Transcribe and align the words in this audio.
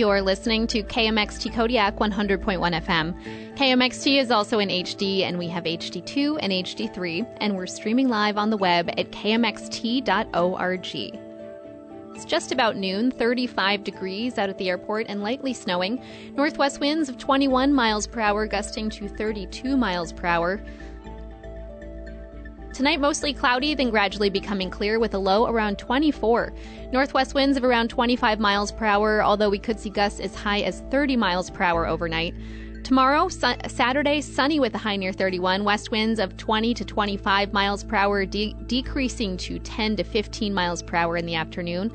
You're 0.00 0.22
listening 0.22 0.66
to 0.68 0.82
KMXT 0.82 1.52
Kodiak 1.52 1.96
100.1 1.96 2.42
FM. 2.42 3.54
KMXT 3.54 4.18
is 4.18 4.30
also 4.30 4.58
in 4.58 4.70
HD, 4.70 5.24
and 5.24 5.38
we 5.38 5.46
have 5.48 5.64
HD2 5.64 6.38
and 6.40 6.50
HD3, 6.50 7.36
and 7.36 7.54
we're 7.54 7.66
streaming 7.66 8.08
live 8.08 8.38
on 8.38 8.48
the 8.48 8.56
web 8.56 8.88
at 8.96 9.10
kmxt.org. 9.10 10.86
It's 12.14 12.24
just 12.24 12.50
about 12.50 12.76
noon, 12.78 13.10
35 13.10 13.84
degrees 13.84 14.38
out 14.38 14.48
at 14.48 14.56
the 14.56 14.70
airport, 14.70 15.04
and 15.10 15.22
lightly 15.22 15.52
snowing. 15.52 16.02
Northwest 16.34 16.80
winds 16.80 17.10
of 17.10 17.18
21 17.18 17.70
miles 17.70 18.06
per 18.06 18.20
hour, 18.20 18.46
gusting 18.46 18.88
to 18.88 19.06
32 19.06 19.76
miles 19.76 20.14
per 20.14 20.26
hour. 20.26 20.62
Tonight, 22.80 22.98
mostly 22.98 23.34
cloudy, 23.34 23.74
then 23.74 23.90
gradually 23.90 24.30
becoming 24.30 24.70
clear 24.70 24.98
with 24.98 25.12
a 25.12 25.18
low 25.18 25.44
around 25.44 25.78
24. 25.78 26.54
Northwest 26.92 27.34
winds 27.34 27.58
of 27.58 27.62
around 27.62 27.90
25 27.90 28.40
miles 28.40 28.72
per 28.72 28.86
hour, 28.86 29.22
although 29.22 29.50
we 29.50 29.58
could 29.58 29.78
see 29.78 29.90
gusts 29.90 30.18
as 30.18 30.34
high 30.34 30.60
as 30.60 30.80
30 30.90 31.14
miles 31.14 31.50
per 31.50 31.62
hour 31.62 31.86
overnight. 31.86 32.34
Tomorrow, 32.82 33.28
su- 33.28 33.52
Saturday, 33.68 34.22
sunny 34.22 34.60
with 34.60 34.74
a 34.74 34.78
high 34.78 34.96
near 34.96 35.12
31, 35.12 35.62
west 35.62 35.90
winds 35.90 36.18
of 36.18 36.38
20 36.38 36.72
to 36.72 36.82
25 36.86 37.52
miles 37.52 37.84
per 37.84 37.96
hour, 37.96 38.24
de- 38.24 38.56
decreasing 38.66 39.36
to 39.36 39.58
10 39.58 39.96
to 39.96 40.02
15 40.02 40.54
miles 40.54 40.82
per 40.82 40.96
hour 40.96 41.18
in 41.18 41.26
the 41.26 41.34
afternoon. 41.34 41.92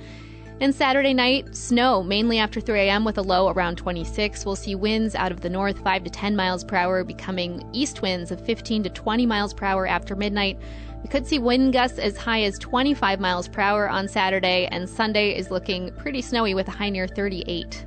And 0.61 0.73
Saturday 0.73 1.13
night, 1.13 1.53
snow, 1.53 2.01
mainly 2.01 2.39
after 2.39 2.61
3 2.61 2.79
a.m. 2.79 3.03
with 3.03 3.17
a 3.17 3.21
low 3.21 3.49
around 3.49 3.75
26. 3.75 4.45
We'll 4.45 4.55
see 4.55 4.73
winds 4.73 5.13
out 5.13 5.33
of 5.33 5.41
the 5.41 5.49
north 5.49 5.79
5 5.79 6.05
to 6.05 6.09
10 6.09 6.33
miles 6.33 6.63
per 6.63 6.77
hour, 6.77 7.03
becoming 7.03 7.67
east 7.73 8.01
winds 8.01 8.31
of 8.31 8.39
15 8.45 8.83
to 8.83 8.89
20 8.89 9.25
miles 9.25 9.53
per 9.53 9.65
hour 9.65 9.85
after 9.85 10.15
midnight. 10.15 10.57
We 11.03 11.09
could 11.09 11.27
see 11.27 11.39
wind 11.39 11.73
gusts 11.73 11.99
as 11.99 12.15
high 12.15 12.43
as 12.43 12.57
25 12.57 13.19
miles 13.19 13.49
per 13.49 13.59
hour 13.59 13.89
on 13.89 14.07
Saturday, 14.07 14.67
and 14.71 14.89
Sunday 14.89 15.37
is 15.37 15.51
looking 15.51 15.91
pretty 15.97 16.21
snowy 16.21 16.53
with 16.53 16.69
a 16.69 16.71
high 16.71 16.89
near 16.89 17.05
38. 17.05 17.85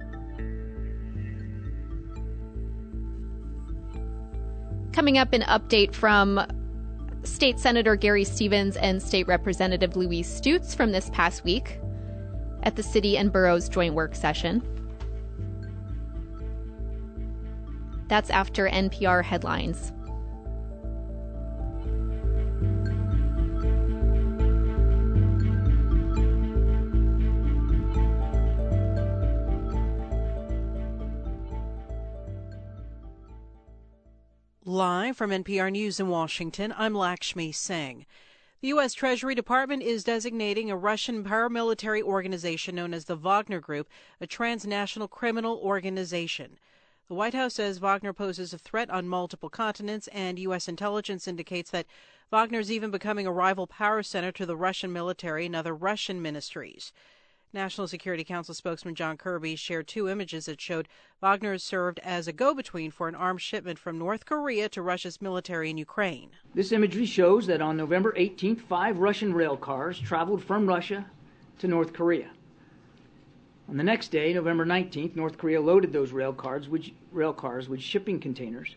Coming 4.92 5.16
up, 5.16 5.32
an 5.32 5.42
update 5.42 5.94
from 5.94 6.46
State 7.22 7.58
Senator 7.58 7.96
Gary 7.96 8.24
Stevens 8.24 8.76
and 8.76 9.02
State 9.02 9.26
Representative 9.26 9.96
Louise 9.96 10.28
Stutes 10.28 10.76
from 10.76 10.92
this 10.92 11.08
past 11.14 11.44
week 11.44 11.80
at 12.68 12.76
the 12.76 12.82
City 12.82 13.16
and 13.16 13.32
Boroughs 13.32 13.66
joint 13.66 13.94
work 13.94 14.14
session. 14.14 14.62
That's 18.08 18.28
after 18.28 18.68
NPR 18.68 19.24
headlines. 19.24 19.90
Live 34.66 35.16
from 35.16 35.30
NPR 35.30 35.72
News 35.72 35.98
in 35.98 36.08
Washington, 36.08 36.74
I'm 36.76 36.94
Lakshmi 36.94 37.50
Singh. 37.50 38.04
The 38.60 38.68
U.S. 38.68 38.92
Treasury 38.92 39.36
Department 39.36 39.84
is 39.84 40.02
designating 40.02 40.68
a 40.68 40.76
Russian 40.76 41.22
paramilitary 41.22 42.02
organization 42.02 42.74
known 42.74 42.92
as 42.92 43.04
the 43.04 43.14
Wagner 43.14 43.60
Group 43.60 43.88
a 44.20 44.26
transnational 44.26 45.06
criminal 45.06 45.58
organization. 45.58 46.58
The 47.06 47.14
White 47.14 47.34
House 47.34 47.54
says 47.54 47.78
Wagner 47.78 48.12
poses 48.12 48.52
a 48.52 48.58
threat 48.58 48.90
on 48.90 49.06
multiple 49.06 49.48
continents, 49.48 50.08
and 50.08 50.40
U.S. 50.40 50.66
intelligence 50.66 51.28
indicates 51.28 51.70
that 51.70 51.86
Wagner 52.32 52.58
is 52.58 52.72
even 52.72 52.90
becoming 52.90 53.28
a 53.28 53.32
rival 53.32 53.68
power 53.68 54.02
center 54.02 54.32
to 54.32 54.44
the 54.44 54.56
Russian 54.56 54.92
military 54.92 55.46
and 55.46 55.54
other 55.54 55.72
Russian 55.72 56.20
ministries. 56.20 56.92
National 57.52 57.88
Security 57.88 58.24
Council 58.24 58.54
spokesman 58.54 58.94
John 58.94 59.16
Kirby 59.16 59.56
shared 59.56 59.88
two 59.88 60.06
images 60.06 60.44
that 60.46 60.60
showed 60.60 60.86
Wagner 61.22 61.56
served 61.56 61.98
as 62.00 62.28
a 62.28 62.32
go 62.32 62.52
between 62.52 62.90
for 62.90 63.08
an 63.08 63.14
arms 63.14 63.40
shipment 63.40 63.78
from 63.78 63.98
North 63.98 64.26
Korea 64.26 64.68
to 64.68 64.82
Russia's 64.82 65.22
military 65.22 65.70
in 65.70 65.78
Ukraine. 65.78 66.30
This 66.54 66.72
imagery 66.72 67.06
shows 67.06 67.46
that 67.46 67.62
on 67.62 67.78
November 67.78 68.12
18th, 68.12 68.60
five 68.60 68.98
Russian 68.98 69.32
rail 69.32 69.56
cars 69.56 69.98
traveled 69.98 70.44
from 70.44 70.68
Russia 70.68 71.06
to 71.60 71.68
North 71.68 71.94
Korea. 71.94 72.28
On 73.70 73.78
the 73.78 73.84
next 73.84 74.08
day, 74.08 74.34
November 74.34 74.66
19th, 74.66 75.16
North 75.16 75.38
Korea 75.38 75.60
loaded 75.60 75.90
those 75.90 76.12
rail 76.12 76.34
cars, 76.34 76.68
with, 76.68 76.84
rail 77.12 77.32
cars 77.32 77.68
with 77.68 77.80
shipping 77.80 78.20
containers, 78.20 78.76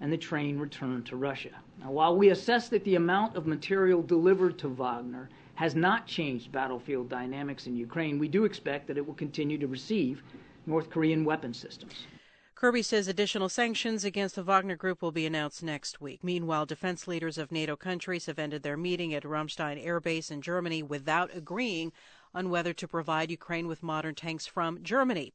and 0.00 0.12
the 0.12 0.16
train 0.16 0.58
returned 0.58 1.06
to 1.06 1.16
Russia. 1.16 1.50
Now, 1.80 1.90
while 1.90 2.16
we 2.16 2.30
assess 2.30 2.68
that 2.68 2.84
the 2.84 2.94
amount 2.94 3.36
of 3.36 3.46
material 3.46 4.02
delivered 4.02 4.58
to 4.58 4.68
Wagner 4.68 5.28
has 5.54 5.74
not 5.74 6.06
changed 6.06 6.50
battlefield 6.52 7.08
dynamics 7.08 7.66
in 7.66 7.76
Ukraine, 7.76 8.18
we 8.18 8.28
do 8.28 8.44
expect 8.44 8.86
that 8.86 8.96
it 8.96 9.06
will 9.06 9.14
continue 9.14 9.58
to 9.58 9.66
receive 9.66 10.22
North 10.66 10.90
Korean 10.90 11.24
weapon 11.24 11.52
systems. 11.52 12.06
Kirby 12.54 12.82
says 12.82 13.08
additional 13.08 13.48
sanctions 13.48 14.04
against 14.04 14.36
the 14.36 14.42
Wagner 14.44 14.76
Group 14.76 15.02
will 15.02 15.10
be 15.10 15.26
announced 15.26 15.64
next 15.64 16.00
week. 16.00 16.22
Meanwhile, 16.22 16.66
defense 16.66 17.08
leaders 17.08 17.36
of 17.36 17.50
NATO 17.50 17.74
countries 17.74 18.26
have 18.26 18.38
ended 18.38 18.62
their 18.62 18.76
meeting 18.76 19.12
at 19.12 19.24
Ramstein 19.24 19.84
Air 19.84 19.98
Base 19.98 20.30
in 20.30 20.40
Germany 20.42 20.80
without 20.80 21.34
agreeing 21.36 21.92
on 22.32 22.50
whether 22.50 22.72
to 22.72 22.86
provide 22.86 23.32
Ukraine 23.32 23.66
with 23.66 23.82
modern 23.82 24.14
tanks 24.14 24.46
from 24.46 24.82
Germany. 24.84 25.32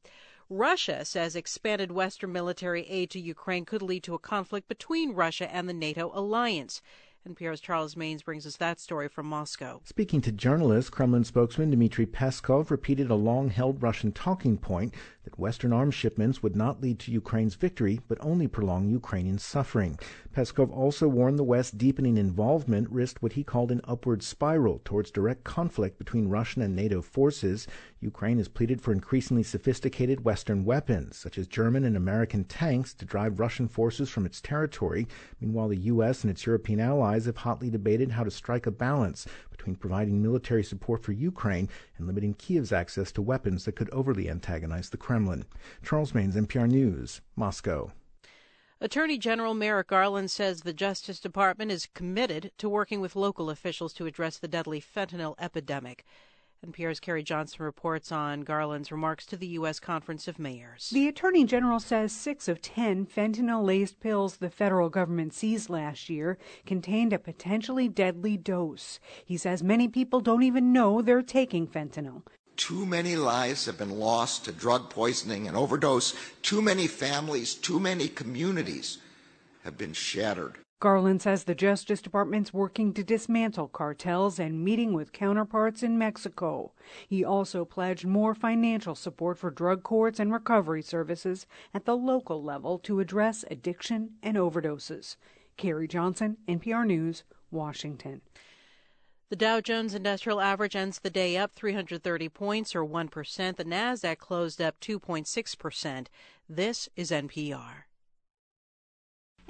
Russia 0.48 1.04
says 1.04 1.36
expanded 1.36 1.92
Western 1.92 2.32
military 2.32 2.88
aid 2.88 3.10
to 3.10 3.20
Ukraine 3.20 3.66
could 3.66 3.82
lead 3.82 4.02
to 4.04 4.14
a 4.14 4.18
conflict 4.18 4.66
between 4.66 5.12
Russia 5.12 5.54
and 5.54 5.68
the 5.68 5.74
NATO 5.74 6.10
alliance. 6.14 6.80
NPR's 7.28 7.60
Charles 7.60 7.94
Maynes 7.94 8.24
brings 8.24 8.46
us 8.46 8.56
that 8.56 8.80
story 8.80 9.06
from 9.06 9.26
Moscow. 9.26 9.82
Speaking 9.84 10.22
to 10.22 10.32
journalists, 10.32 10.88
Kremlin 10.88 11.24
spokesman 11.24 11.70
Dmitry 11.70 12.06
Peskov 12.06 12.70
repeated 12.70 13.10
a 13.10 13.14
long 13.14 13.50
held 13.50 13.82
Russian 13.82 14.12
talking 14.12 14.56
point 14.56 14.94
that 15.24 15.38
Western 15.38 15.70
arms 15.70 15.94
shipments 15.94 16.42
would 16.42 16.56
not 16.56 16.80
lead 16.80 16.98
to 17.00 17.12
Ukraine's 17.12 17.54
victory, 17.54 18.00
but 18.08 18.16
only 18.22 18.48
prolong 18.48 18.88
Ukrainian 18.88 19.36
suffering. 19.36 19.98
Peskov 20.34 20.70
also 20.70 21.06
warned 21.06 21.38
the 21.38 21.44
West's 21.44 21.72
deepening 21.72 22.16
involvement 22.16 22.88
risked 22.90 23.22
what 23.22 23.34
he 23.34 23.44
called 23.44 23.70
an 23.70 23.82
upward 23.84 24.22
spiral 24.22 24.80
towards 24.82 25.10
direct 25.10 25.44
conflict 25.44 25.98
between 25.98 26.28
Russian 26.28 26.62
and 26.62 26.74
NATO 26.74 27.02
forces. 27.02 27.66
Ukraine 28.00 28.38
has 28.38 28.46
pleaded 28.46 28.80
for 28.80 28.92
increasingly 28.92 29.42
sophisticated 29.42 30.24
Western 30.24 30.64
weapons, 30.64 31.16
such 31.16 31.36
as 31.36 31.48
German 31.48 31.84
and 31.84 31.96
American 31.96 32.44
tanks, 32.44 32.94
to 32.94 33.04
drive 33.04 33.40
Russian 33.40 33.66
forces 33.66 34.08
from 34.08 34.24
its 34.24 34.40
territory. 34.40 35.08
Meanwhile, 35.40 35.68
the 35.68 35.76
U.S. 35.76 36.22
and 36.22 36.30
its 36.30 36.46
European 36.46 36.78
allies 36.78 37.26
have 37.26 37.38
hotly 37.38 37.70
debated 37.70 38.12
how 38.12 38.22
to 38.22 38.30
strike 38.30 38.66
a 38.66 38.70
balance 38.70 39.26
between 39.50 39.74
providing 39.74 40.22
military 40.22 40.62
support 40.62 41.02
for 41.02 41.10
Ukraine 41.10 41.68
and 41.96 42.06
limiting 42.06 42.34
Kiev's 42.34 42.72
access 42.72 43.10
to 43.12 43.22
weapons 43.22 43.64
that 43.64 43.74
could 43.74 43.90
overly 43.90 44.30
antagonize 44.30 44.90
the 44.90 44.96
Kremlin. 44.96 45.44
Charles 45.82 46.12
Maynes, 46.14 46.36
NPR 46.36 46.68
News, 46.68 47.20
Moscow. 47.34 47.90
Attorney 48.80 49.18
General 49.18 49.54
Merrick 49.54 49.88
Garland 49.88 50.30
says 50.30 50.60
the 50.60 50.72
Justice 50.72 51.18
Department 51.18 51.72
is 51.72 51.88
committed 51.94 52.52
to 52.58 52.68
working 52.68 53.00
with 53.00 53.16
local 53.16 53.50
officials 53.50 53.92
to 53.94 54.06
address 54.06 54.38
the 54.38 54.46
deadly 54.46 54.80
fentanyl 54.80 55.34
epidemic. 55.40 56.04
NPR's 56.66 56.98
Carrie 56.98 57.22
Johnson 57.22 57.64
reports 57.64 58.10
on 58.10 58.40
Garland's 58.40 58.90
remarks 58.90 59.24
to 59.26 59.36
the 59.36 59.46
U.S. 59.48 59.78
Conference 59.78 60.26
of 60.26 60.40
Mayors. 60.40 60.90
The 60.90 61.06
Attorney 61.06 61.44
General 61.44 61.78
says 61.78 62.10
six 62.10 62.48
of 62.48 62.60
ten 62.60 63.06
fentanyl 63.06 63.64
laced 63.64 64.00
pills 64.00 64.36
the 64.36 64.50
federal 64.50 64.88
government 64.90 65.32
seized 65.32 65.70
last 65.70 66.10
year 66.10 66.36
contained 66.66 67.12
a 67.12 67.18
potentially 67.20 67.88
deadly 67.88 68.36
dose. 68.36 68.98
He 69.24 69.36
says 69.36 69.62
many 69.62 69.86
people 69.86 70.20
don't 70.20 70.42
even 70.42 70.72
know 70.72 71.00
they're 71.00 71.22
taking 71.22 71.68
fentanyl. 71.68 72.22
Too 72.56 72.84
many 72.84 73.14
lives 73.14 73.66
have 73.66 73.78
been 73.78 73.96
lost 73.96 74.44
to 74.46 74.52
drug 74.52 74.90
poisoning 74.90 75.46
and 75.46 75.56
overdose. 75.56 76.12
Too 76.42 76.60
many 76.60 76.88
families, 76.88 77.54
too 77.54 77.78
many 77.78 78.08
communities 78.08 78.98
have 79.62 79.78
been 79.78 79.92
shattered. 79.92 80.58
Garland 80.80 81.20
says 81.20 81.42
the 81.42 81.56
Justice 81.56 82.00
Department's 82.00 82.54
working 82.54 82.94
to 82.94 83.02
dismantle 83.02 83.66
cartels 83.66 84.38
and 84.38 84.64
meeting 84.64 84.92
with 84.92 85.12
counterparts 85.12 85.82
in 85.82 85.98
Mexico. 85.98 86.72
He 87.08 87.24
also 87.24 87.64
pledged 87.64 88.06
more 88.06 88.32
financial 88.32 88.94
support 88.94 89.38
for 89.38 89.50
drug 89.50 89.82
courts 89.82 90.20
and 90.20 90.32
recovery 90.32 90.82
services 90.82 91.46
at 91.74 91.84
the 91.84 91.96
local 91.96 92.40
level 92.44 92.78
to 92.80 93.00
address 93.00 93.44
addiction 93.50 94.10
and 94.22 94.36
overdoses. 94.36 95.16
Carrie 95.56 95.88
Johnson, 95.88 96.36
NPR 96.46 96.86
News, 96.86 97.24
Washington. 97.50 98.20
The 99.30 99.36
Dow 99.36 99.60
Jones 99.60 99.94
Industrial 99.94 100.40
Average 100.40 100.76
ends 100.76 101.00
the 101.00 101.10
day 101.10 101.36
up 101.36 101.54
330 101.54 102.28
points 102.28 102.76
or 102.76 102.84
1%. 102.84 103.56
The 103.56 103.64
Nasdaq 103.64 104.18
closed 104.18 104.62
up 104.62 104.78
2.6%. 104.78 106.06
This 106.48 106.88
is 106.94 107.10
NPR. 107.10 107.87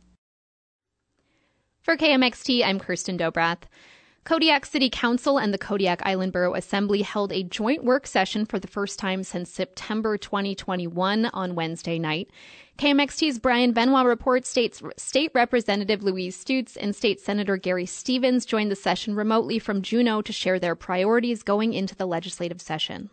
For 1.82 1.98
KMXT, 1.98 2.50
I'm 2.50 2.80
Kirsten 2.80 3.18
Dobrath. 3.18 3.66
Kodiak 4.24 4.68
City 4.68 4.88
Council 4.92 5.40
and 5.40 5.52
the 5.52 5.58
Kodiak 5.58 6.00
Island 6.06 6.32
Borough 6.32 6.54
Assembly 6.54 7.02
held 7.02 7.34
a 7.34 7.42
joint 7.42 7.84
work 7.84 8.06
session 8.06 8.46
for 8.46 8.60
the 8.60 8.68
first 8.68 9.00
time 9.00 9.24
since 9.24 9.50
September 9.50 10.16
2021 10.16 11.26
on 11.34 11.56
Wednesday 11.56 11.98
night. 11.98 12.30
KMXT's 12.78 13.40
Brian 13.40 13.72
Benoit 13.72 14.06
reports 14.06 14.48
states 14.48 14.82
State 14.96 15.32
Representative 15.34 16.04
Louise 16.04 16.38
Stutes 16.38 16.78
and 16.80 16.96
State 16.96 17.20
Senator 17.20 17.58
Gary 17.58 17.88
Stevens 17.88 18.46
joined 18.46 18.70
the 18.70 18.76
session 18.76 19.16
remotely 19.16 19.58
from 19.58 19.82
Juneau 19.82 20.22
to 20.22 20.32
share 20.32 20.60
their 20.60 20.76
priorities 20.76 21.42
going 21.42 21.74
into 21.74 21.96
the 21.96 22.06
legislative 22.06 22.62
session. 22.62 23.10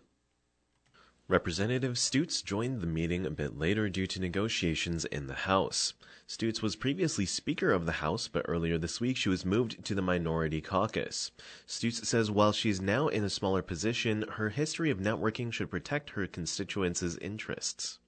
Representative 1.31 1.99
Stutes 1.99 2.43
joined 2.43 2.81
the 2.81 2.87
meeting 2.87 3.27
a 3.27 3.31
bit 3.31 3.59
later 3.59 3.91
due 3.91 4.07
to 4.07 4.19
negotiations 4.19 5.05
in 5.05 5.27
the 5.27 5.35
House. 5.35 5.93
Stutes 6.27 6.63
was 6.63 6.75
previously 6.75 7.27
Speaker 7.27 7.71
of 7.71 7.85
the 7.85 8.01
House, 8.01 8.29
but 8.29 8.47
earlier 8.49 8.79
this 8.79 8.99
week 8.99 9.19
she 9.19 9.29
was 9.29 9.45
moved 9.45 9.85
to 9.85 9.95
the 9.95 10.01
Minority 10.01 10.63
Caucus. 10.63 11.31
Stutes 11.67 12.07
says 12.07 12.31
while 12.31 12.53
she's 12.53 12.81
now 12.81 13.09
in 13.09 13.25
a 13.25 13.29
smaller 13.29 13.61
position, 13.61 14.25
her 14.37 14.49
history 14.49 14.89
of 14.89 15.01
networking 15.01 15.53
should 15.53 15.71
protect 15.71 16.09
her 16.11 16.27
constituents' 16.27 17.19
interests. 17.21 17.99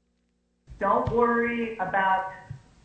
Don't 0.79 1.11
worry 1.11 1.77
about 1.77 2.33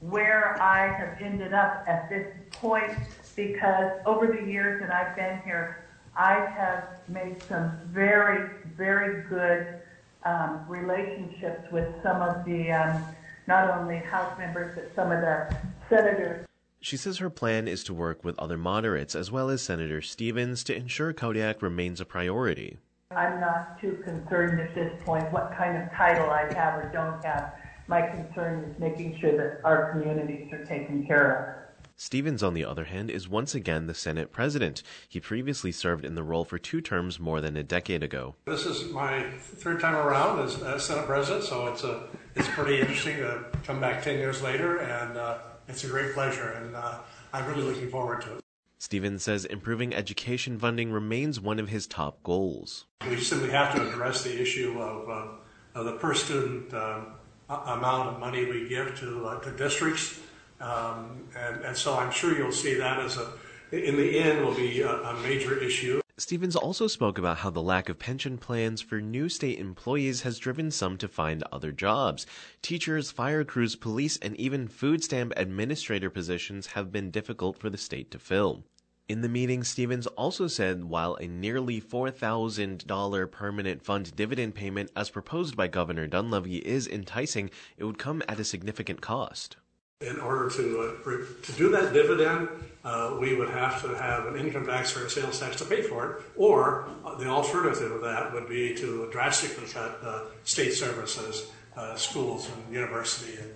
where 0.01 0.61
I 0.61 0.87
have 0.97 1.17
ended 1.21 1.53
up 1.53 1.85
at 1.87 2.09
this 2.09 2.27
point 2.51 2.91
because 3.37 4.01
over 4.05 4.27
the 4.27 4.51
years 4.51 4.81
that 4.81 4.93
I've 4.93 5.15
been 5.15 5.39
here, 5.45 5.85
I 6.13 6.33
have 6.33 6.99
made 7.07 7.41
some 7.43 7.79
very, 7.93 8.49
very 8.75 9.23
good 9.29 9.79
um, 10.25 10.65
relationships 10.67 11.71
with 11.71 11.87
some 12.03 12.21
of 12.21 12.43
the, 12.45 12.71
um, 12.71 13.03
not 13.47 13.69
only 13.77 13.97
House 13.97 14.37
members, 14.37 14.75
but 14.75 14.91
some 14.95 15.11
of 15.11 15.21
the 15.21 15.55
senators. 15.89 16.45
She 16.81 16.97
says 16.97 17.17
her 17.17 17.29
plan 17.29 17.67
is 17.67 17.83
to 17.85 17.93
work 17.93 18.23
with 18.23 18.37
other 18.37 18.57
moderates 18.57 19.15
as 19.15 19.31
well 19.31 19.49
as 19.49 19.61
Senator 19.61 20.01
Stevens 20.01 20.63
to 20.65 20.75
ensure 20.75 21.13
Kodiak 21.13 21.61
remains 21.61 21.99
a 21.99 22.05
priority. 22.05 22.77
I'm 23.11 23.39
not 23.39 23.79
too 23.79 23.99
concerned 24.03 24.59
at 24.59 24.75
this 24.75 24.91
point 25.03 25.31
what 25.31 25.53
kind 25.57 25.81
of 25.81 25.91
title 25.93 26.29
I 26.29 26.51
have 26.53 26.75
or 26.77 26.91
don't 26.91 27.23
have. 27.23 27.53
My 27.87 28.01
concern 28.01 28.65
is 28.65 28.79
making 28.79 29.17
sure 29.19 29.37
that 29.37 29.61
our 29.63 29.91
communities 29.91 30.51
are 30.51 30.65
taken 30.65 31.05
care 31.05 31.31
of. 31.33 31.64
Stevens, 31.97 32.43
on 32.43 32.53
the 32.53 32.65
other 32.65 32.83
hand, 32.83 33.09
is 33.09 33.29
once 33.29 33.55
again 33.55 33.87
the 33.87 33.93
Senate 33.93 34.33
president. 34.33 34.83
He 35.07 35.21
previously 35.21 35.71
served 35.71 36.03
in 36.03 36.15
the 36.15 36.23
role 36.23 36.43
for 36.43 36.57
two 36.57 36.81
terms 36.81 37.21
more 37.21 37.39
than 37.39 37.55
a 37.55 37.63
decade 37.63 38.03
ago. 38.03 38.35
This 38.45 38.65
is 38.65 38.91
my 38.91 39.29
third 39.39 39.79
time 39.79 39.95
around 39.95 40.39
as 40.41 40.61
uh, 40.61 40.77
Senate 40.77 41.05
president, 41.05 41.45
so 41.45 41.67
it's 41.67 41.85
a 41.85 42.07
it's 42.35 42.49
pretty 42.49 42.81
interesting 42.81 43.17
to 43.17 43.45
come 43.63 43.79
back 43.79 44.03
ten 44.03 44.19
years 44.19 44.41
later, 44.41 44.79
and 44.79 45.17
uh, 45.17 45.37
it's 45.69 45.85
a 45.85 45.87
great 45.87 46.13
pleasure, 46.13 46.51
and 46.51 46.75
uh, 46.75 46.99
I'm 47.31 47.47
really 47.47 47.63
looking 47.63 47.89
forward 47.89 48.21
to 48.23 48.35
it. 48.35 48.43
Stevens 48.77 49.23
says 49.23 49.45
improving 49.45 49.95
education 49.95 50.59
funding 50.59 50.91
remains 50.91 51.39
one 51.39 51.59
of 51.59 51.69
his 51.69 51.87
top 51.87 52.21
goals. 52.23 52.85
We 53.09 53.21
simply 53.21 53.51
have 53.51 53.73
to 53.73 53.87
address 53.87 54.21
the 54.21 54.39
issue 54.39 54.79
of, 54.81 55.09
uh, 55.09 55.79
of 55.79 55.85
the 55.85 55.93
per 55.93 56.13
student 56.13 56.73
um, 56.73 57.13
amount 57.49 58.09
of 58.09 58.19
money 58.19 58.43
we 58.45 58.67
give 58.67 58.99
to 58.99 59.27
uh, 59.27 59.39
to 59.39 59.51
districts. 59.51 60.19
Um, 60.59 61.27
and, 61.37 61.75
so 61.75 61.97
I'm 61.97 62.11
sure 62.11 62.37
you'll 62.37 62.51
see 62.51 62.75
that 62.75 62.99
as 62.99 63.17
a, 63.17 63.33
in 63.71 63.97
the 63.97 64.19
end, 64.19 64.45
will 64.45 64.55
be 64.55 64.81
a, 64.81 64.91
a 64.91 65.13
major 65.21 65.57
issue. 65.57 66.01
Stevens 66.17 66.55
also 66.55 66.87
spoke 66.87 67.17
about 67.17 67.39
how 67.39 67.49
the 67.49 67.61
lack 67.61 67.89
of 67.89 67.99
pension 67.99 68.37
plans 68.37 68.79
for 68.79 69.01
new 69.01 69.27
state 69.27 69.59
employees 69.59 70.21
has 70.21 70.39
driven 70.39 70.71
some 70.71 70.97
to 70.97 71.09
find 71.09 71.43
other 71.51 71.73
jobs. 71.73 72.25
Teachers, 72.61 73.11
fire 73.11 73.43
crews, 73.43 73.75
police, 73.75 74.15
and 74.21 74.33
even 74.37 74.69
food 74.69 75.03
stamp 75.03 75.33
administrator 75.35 76.09
positions 76.09 76.67
have 76.67 76.89
been 76.89 77.11
difficult 77.11 77.57
for 77.57 77.69
the 77.69 77.77
state 77.77 78.11
to 78.11 78.19
fill. 78.19 78.63
In 79.09 79.21
the 79.21 79.29
meeting, 79.29 79.63
Stevens 79.65 80.07
also 80.07 80.47
said 80.47 80.85
while 80.85 81.15
a 81.15 81.27
nearly 81.27 81.81
$4,000 81.81 83.31
permanent 83.31 83.83
fund 83.83 84.15
dividend 84.15 84.55
payment 84.55 84.91
as 84.95 85.09
proposed 85.09 85.57
by 85.57 85.67
Governor 85.67 86.07
Dunleavy 86.07 86.59
is 86.59 86.87
enticing, 86.87 87.51
it 87.77 87.83
would 87.83 87.99
come 87.99 88.23
at 88.29 88.39
a 88.39 88.45
significant 88.45 89.01
cost. 89.01 89.57
In 90.01 90.19
order 90.19 90.49
to, 90.49 90.99
uh, 91.05 91.45
to 91.45 91.51
do 91.53 91.69
that 91.69 91.93
dividend, 91.93 92.49
uh, 92.83 93.15
we 93.17 93.33
would 93.33 93.49
have 93.49 93.81
to 93.83 93.95
have 93.95 94.25
an 94.25 94.35
income 94.35 94.65
tax 94.65 94.93
or 94.97 95.05
a 95.05 95.09
sales 95.09 95.39
tax 95.39 95.55
to 95.59 95.65
pay 95.65 95.83
for 95.83 96.11
it, 96.11 96.23
or 96.35 96.89
uh, 97.05 97.15
the 97.15 97.27
alternative 97.27 97.93
of 97.93 98.01
that 98.01 98.33
would 98.33 98.49
be 98.49 98.75
to 98.75 99.07
drastically 99.13 99.65
cut 99.69 99.97
uh, 100.03 100.23
state 100.43 100.73
services, 100.73 101.49
uh, 101.77 101.95
schools, 101.95 102.49
and 102.49 102.73
university, 102.73 103.37
and, 103.37 103.53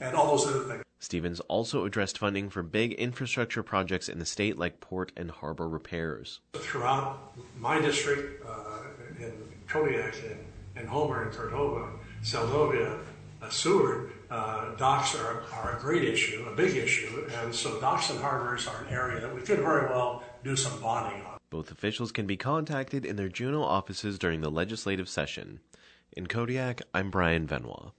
and 0.00 0.16
all 0.16 0.34
those 0.34 0.46
other 0.46 0.64
things. 0.64 0.82
Stevens 0.98 1.40
also 1.40 1.84
addressed 1.84 2.16
funding 2.16 2.48
for 2.48 2.62
big 2.62 2.92
infrastructure 2.94 3.62
projects 3.62 4.08
in 4.08 4.18
the 4.18 4.24
state 4.24 4.56
like 4.56 4.80
port 4.80 5.12
and 5.14 5.30
harbor 5.30 5.68
repairs. 5.68 6.40
Throughout 6.54 7.36
my 7.58 7.82
district, 7.82 8.42
uh, 8.46 8.78
in 9.20 9.30
Kodiak, 9.68 10.14
and, 10.24 10.40
and 10.74 10.88
Homer, 10.88 11.24
and 11.24 11.32
Cordova, 11.32 11.90
Seldovia, 12.22 12.98
Seward, 13.50 14.12
uh, 14.30 14.74
docks 14.76 15.14
are, 15.14 15.44
are 15.52 15.76
a 15.76 15.80
great 15.80 16.04
issue, 16.04 16.46
a 16.50 16.54
big 16.54 16.76
issue, 16.76 17.28
and 17.40 17.54
so 17.54 17.80
docks 17.80 18.10
and 18.10 18.20
harbors 18.20 18.66
are 18.66 18.84
an 18.84 18.92
area 18.92 19.20
that 19.20 19.34
we 19.34 19.40
could 19.40 19.60
very 19.60 19.86
well 19.88 20.22
do 20.44 20.56
some 20.56 20.80
bonding 20.80 21.22
on. 21.22 21.38
Both 21.50 21.70
officials 21.70 22.12
can 22.12 22.26
be 22.26 22.36
contacted 22.36 23.04
in 23.04 23.16
their 23.16 23.28
Juneau 23.28 23.62
offices 23.62 24.18
during 24.18 24.40
the 24.40 24.50
legislative 24.50 25.08
session. 25.08 25.60
In 26.12 26.26
Kodiak, 26.26 26.82
I'm 26.92 27.10
Brian 27.10 27.46
Benoit. 27.46 27.92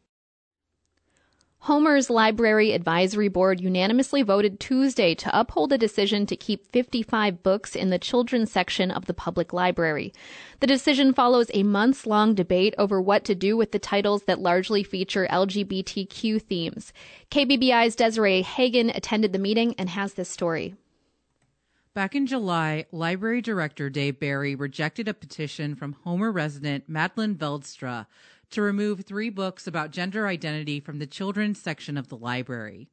Homer's 1.61 2.09
Library 2.09 2.71
Advisory 2.71 3.27
Board 3.27 3.59
unanimously 3.59 4.21
voted 4.21 4.59
Tuesday 4.59 5.15
to 5.15 5.37
uphold 5.37 5.73
a 5.73 5.77
decision 5.77 6.25
to 6.27 6.35
keep 6.37 6.71
55 6.71 7.43
books 7.43 7.75
in 7.75 7.89
the 7.89 7.99
children's 7.99 8.51
section 8.51 8.91
of 8.91 9.05
the 9.05 9.13
public 9.13 9.51
library. 9.51 10.13
The 10.59 10.67
decision 10.67 11.13
follows 11.13 11.51
a 11.53 11.63
months 11.63 12.05
long 12.05 12.35
debate 12.35 12.75
over 12.77 13.01
what 13.01 13.25
to 13.25 13.35
do 13.35 13.57
with 13.57 13.71
the 13.71 13.79
titles 13.79 14.23
that 14.23 14.39
largely 14.39 14.83
feature 14.83 15.27
LGBTQ 15.29 16.41
themes. 16.41 16.93
KBBI's 17.31 17.95
Desiree 17.95 18.43
Hagen 18.43 18.89
attended 18.91 19.33
the 19.33 19.39
meeting 19.39 19.75
and 19.77 19.89
has 19.89 20.13
this 20.13 20.29
story. 20.29 20.75
Back 21.97 22.13
in 22.13 22.27
July, 22.27 22.85
Library 22.91 23.41
Director 23.41 23.89
Dave 23.89 24.19
Berry 24.19 24.53
rejected 24.53 25.07
a 25.07 25.15
petition 25.15 25.73
from 25.73 25.93
Homer 26.03 26.31
resident 26.31 26.87
Madeline 26.87 27.33
Veldstra 27.33 28.05
to 28.51 28.61
remove 28.61 29.01
three 29.01 29.29
books 29.29 29.67
about 29.67 29.91
gender 29.91 30.27
identity 30.27 30.79
from 30.79 30.99
the 30.99 31.07
children's 31.07 31.59
section 31.59 31.97
of 31.97 32.07
the 32.07 32.17
library. 32.17 32.89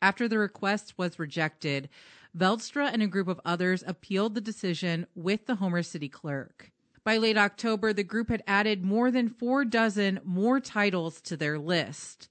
After 0.00 0.28
the 0.28 0.38
request 0.38 0.94
was 0.96 1.18
rejected, 1.18 1.88
Veldstra 2.36 2.92
and 2.92 3.02
a 3.02 3.06
group 3.06 3.28
of 3.28 3.40
others 3.44 3.82
appealed 3.86 4.34
the 4.34 4.40
decision 4.40 5.06
with 5.14 5.46
the 5.46 5.56
Homer 5.56 5.82
City 5.82 6.08
Clerk. 6.08 6.70
By 7.04 7.16
late 7.16 7.38
October, 7.38 7.92
the 7.92 8.04
group 8.04 8.28
had 8.28 8.42
added 8.46 8.84
more 8.84 9.10
than 9.10 9.28
four 9.28 9.64
dozen 9.64 10.20
more 10.24 10.60
titles 10.60 11.20
to 11.22 11.36
their 11.36 11.58
list, 11.58 12.28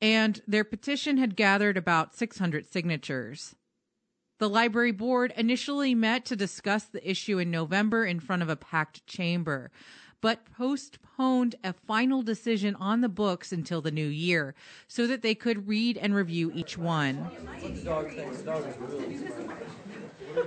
and 0.00 0.40
their 0.46 0.64
petition 0.64 1.16
had 1.18 1.36
gathered 1.36 1.76
about 1.76 2.14
600 2.14 2.70
signatures. 2.70 3.56
The 4.38 4.48
library 4.48 4.92
board 4.92 5.32
initially 5.36 5.94
met 5.94 6.24
to 6.26 6.36
discuss 6.36 6.84
the 6.84 7.08
issue 7.08 7.38
in 7.38 7.50
November 7.50 8.04
in 8.04 8.20
front 8.20 8.42
of 8.42 8.48
a 8.50 8.56
packed 8.56 9.06
chamber, 9.06 9.70
but 10.20 10.40
postponed 10.56 11.54
a 11.62 11.72
final 11.72 12.22
decision 12.22 12.74
on 12.76 13.00
the 13.00 13.08
books 13.08 13.52
until 13.52 13.80
the 13.80 13.90
new 13.90 14.06
year 14.06 14.54
so 14.88 15.06
that 15.06 15.22
they 15.22 15.34
could 15.34 15.68
read 15.68 15.96
and 15.98 16.14
review 16.14 16.50
each 16.54 16.76
one. 16.78 17.30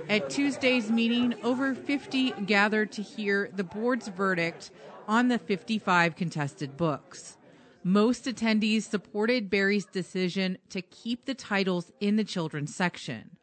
At 0.08 0.30
Tuesday's 0.30 0.90
meeting, 0.90 1.34
over 1.42 1.74
50 1.74 2.32
gathered 2.46 2.92
to 2.92 3.02
hear 3.02 3.50
the 3.54 3.64
board's 3.64 4.08
verdict 4.08 4.70
on 5.08 5.28
the 5.28 5.38
55 5.38 6.14
contested 6.14 6.76
books. 6.76 7.36
Most 7.82 8.26
attendees 8.26 8.82
supported 8.82 9.48
Berry's 9.50 9.86
decision 9.86 10.58
to 10.68 10.82
keep 10.82 11.24
the 11.24 11.34
titles 11.34 11.92
in 11.98 12.16
the 12.16 12.24
children's 12.24 12.74
section. 12.74 13.36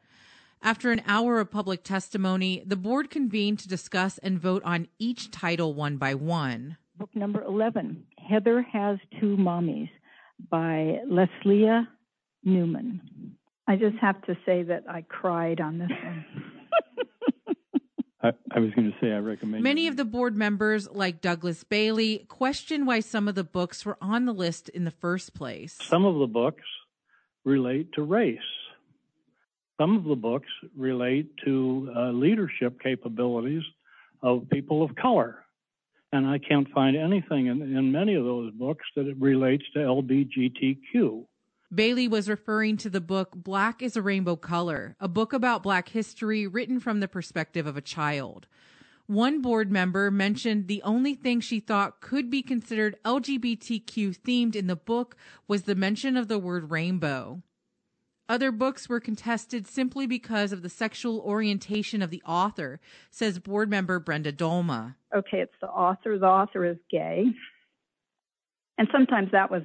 After 0.61 0.91
an 0.91 1.01
hour 1.07 1.39
of 1.39 1.51
public 1.51 1.83
testimony, 1.83 2.63
the 2.65 2.75
board 2.75 3.09
convened 3.09 3.59
to 3.59 3.67
discuss 3.67 4.17
and 4.17 4.39
vote 4.39 4.63
on 4.63 4.87
each 4.99 5.31
title 5.31 5.73
one 5.73 5.97
by 5.97 6.13
one. 6.13 6.77
Book 6.97 7.09
number 7.13 7.43
11, 7.43 8.03
Heather 8.17 8.61
Has 8.63 8.97
Two 9.19 9.37
Mommies 9.37 9.89
by 10.49 10.99
Lesléa 11.09 11.87
Newman. 12.43 13.35
I 13.67 13.75
just 13.75 13.97
have 13.97 14.21
to 14.23 14.35
say 14.45 14.63
that 14.63 14.85
I 14.89 15.01
cried 15.01 15.61
on 15.61 15.77
this 15.77 15.91
one. 16.03 16.25
I, 18.23 18.31
I, 18.51 18.59
was 18.59 18.71
going 18.71 18.91
to 18.91 18.97
say 18.99 19.11
I 19.11 19.19
recommend. 19.19 19.63
Many 19.63 19.87
of 19.87 19.95
the 19.95 20.05
board 20.05 20.35
members, 20.35 20.89
like 20.89 21.21
Douglas 21.21 21.63
Bailey, 21.63 22.25
question 22.27 22.85
why 22.87 22.99
some 22.99 23.27
of 23.27 23.35
the 23.35 23.43
books 23.43 23.85
were 23.85 23.97
on 24.01 24.25
the 24.25 24.33
list 24.33 24.69
in 24.69 24.85
the 24.85 24.91
first 24.91 25.35
place. 25.35 25.77
Some 25.83 26.03
of 26.03 26.17
the 26.17 26.25
books 26.25 26.63
relate 27.45 27.93
to 27.93 28.01
race. 28.01 28.39
Some 29.79 29.95
of 29.95 30.05
the 30.05 30.15
books 30.15 30.47
relate 30.75 31.29
to 31.45 31.91
uh, 31.95 32.11
leadership 32.11 32.81
capabilities 32.81 33.63
of 34.23 34.49
people 34.49 34.83
of 34.83 34.95
color. 34.95 35.43
And 36.11 36.25
I 36.25 36.39
can't 36.39 36.69
find 36.69 36.95
anything 36.95 37.47
in, 37.47 37.61
in 37.61 37.91
many 37.91 38.15
of 38.15 38.23
those 38.23 38.51
books 38.53 38.85
that 38.95 39.07
it 39.07 39.17
relates 39.19 39.63
to 39.73 39.79
LBGTQ. 39.79 41.25
Bailey 41.73 42.07
was 42.07 42.29
referring 42.29 42.77
to 42.77 42.89
the 42.89 43.01
book 43.01 43.33
Black 43.35 43.81
is 43.81 43.97
a 43.97 44.01
Rainbow 44.01 44.37
Color, 44.37 44.95
a 45.01 45.09
book 45.09 45.33
about 45.33 45.63
black 45.63 45.89
history 45.89 46.47
written 46.47 46.79
from 46.79 47.01
the 47.01 47.09
perspective 47.09 47.67
of 47.67 47.75
a 47.75 47.81
child. 47.81 48.47
One 49.05 49.41
board 49.41 49.71
member 49.71 50.09
mentioned 50.09 50.67
the 50.67 50.81
only 50.83 51.13
thing 51.13 51.39
she 51.39 51.59
thought 51.59 52.01
could 52.01 52.29
be 52.29 52.41
considered 52.41 52.97
LGBTQ 53.03 54.17
themed 54.19 54.55
in 54.55 54.67
the 54.67 54.75
book 54.77 55.17
was 55.47 55.63
the 55.63 55.75
mention 55.75 56.15
of 56.15 56.29
the 56.29 56.39
word 56.39 56.71
rainbow. 56.71 57.41
Other 58.29 58.51
books 58.51 58.89
were 58.89 58.99
contested 58.99 59.67
simply 59.67 60.05
because 60.05 60.51
of 60.51 60.61
the 60.61 60.69
sexual 60.69 61.19
orientation 61.21 62.01
of 62.01 62.09
the 62.09 62.21
author, 62.25 62.79
says 63.09 63.39
board 63.39 63.69
member 63.69 63.99
Brenda 63.99 64.33
Dolma. 64.33 64.95
Okay, 65.15 65.39
it's 65.39 65.55
the 65.61 65.67
author. 65.67 66.19
The 66.19 66.25
author 66.25 66.65
is 66.65 66.77
gay. 66.91 67.25
And 68.77 68.87
sometimes 68.91 69.31
that 69.31 69.49
was 69.49 69.63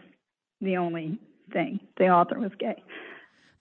the 0.60 0.76
only 0.76 1.18
thing. 1.52 1.80
The 1.98 2.08
author 2.08 2.38
was 2.38 2.52
gay. 2.58 2.82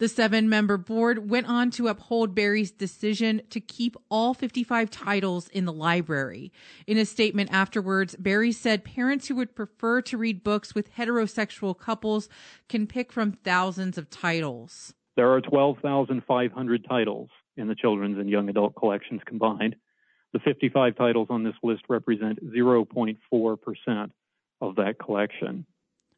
The 0.02 0.08
seven 0.08 0.50
member 0.50 0.78
board 0.78 1.30
went 1.30 1.46
on 1.46 1.70
to 1.72 1.88
uphold 1.88 2.34
Berry's 2.34 2.72
decision 2.72 3.44
to 3.52 3.60
keep 3.60 3.96
all 4.10 4.34
55 4.34 4.90
titles 4.90 5.48
in 5.50 5.66
the 5.66 5.72
library. 5.72 6.52
In 6.88 6.98
a 6.98 7.06
statement 7.06 7.52
afterwards, 7.54 8.16
Berry 8.16 8.52
said 8.52 8.84
parents 8.84 9.28
who 9.28 9.36
would 9.36 9.56
prefer 9.56 10.02
to 10.02 10.18
read 10.18 10.44
books 10.44 10.74
with 10.74 10.92
heterosexual 10.96 11.78
couples 11.78 12.30
can 12.68 12.88
pick 12.88 13.12
from 13.12 13.34
thousands 13.34 14.00
of 14.00 14.10
titles. 14.10 14.96
There 15.18 15.32
are 15.32 15.40
12,500 15.40 16.86
titles 16.90 17.30
in 17.56 17.68
the 17.68 17.76
children's 17.76 18.18
and 18.18 18.28
young 18.28 18.50
adult 18.50 18.74
collections 18.76 19.22
combined. 19.28 19.76
The 20.34 20.40
55 20.40 20.96
titles 20.96 21.28
on 21.30 21.44
this 21.44 21.54
list 21.62 21.84
represent 21.90 22.44
0.4% 22.44 24.12
of 24.62 24.76
that 24.78 24.98
collection. 24.98 25.68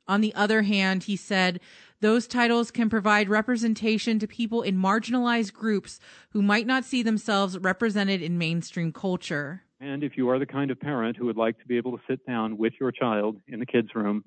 On 0.08 0.22
the 0.22 0.34
other 0.36 0.64
hand, 0.64 1.04
he 1.04 1.16
said 1.16 1.60
those 2.02 2.28
titles 2.28 2.70
can 2.70 2.90
provide 2.90 3.30
representation 3.30 4.20
to 4.20 4.28
people 4.28 4.62
in 4.62 4.78
marginalized 4.78 5.54
groups 5.54 6.00
who 6.32 6.42
might 6.42 6.68
not 6.68 6.84
see 6.84 7.02
themselves 7.02 7.58
represented 7.58 8.22
in 8.22 8.38
mainstream 8.38 8.92
culture. 8.92 9.64
And 9.80 10.04
if 10.04 10.18
you 10.18 10.30
are 10.30 10.40
the 10.40 10.46
kind 10.46 10.72
of 10.72 10.80
parent 10.80 11.16
who 11.16 11.26
would 11.26 11.38
like 11.38 11.60
to 11.60 11.66
be 11.66 11.78
able 11.78 11.98
to 11.98 12.04
sit 12.10 12.26
down 12.26 12.58
with 12.58 12.74
your 12.80 12.92
child 12.92 13.38
in 13.48 13.60
the 13.60 13.66
kids' 13.66 13.96
room, 13.96 14.24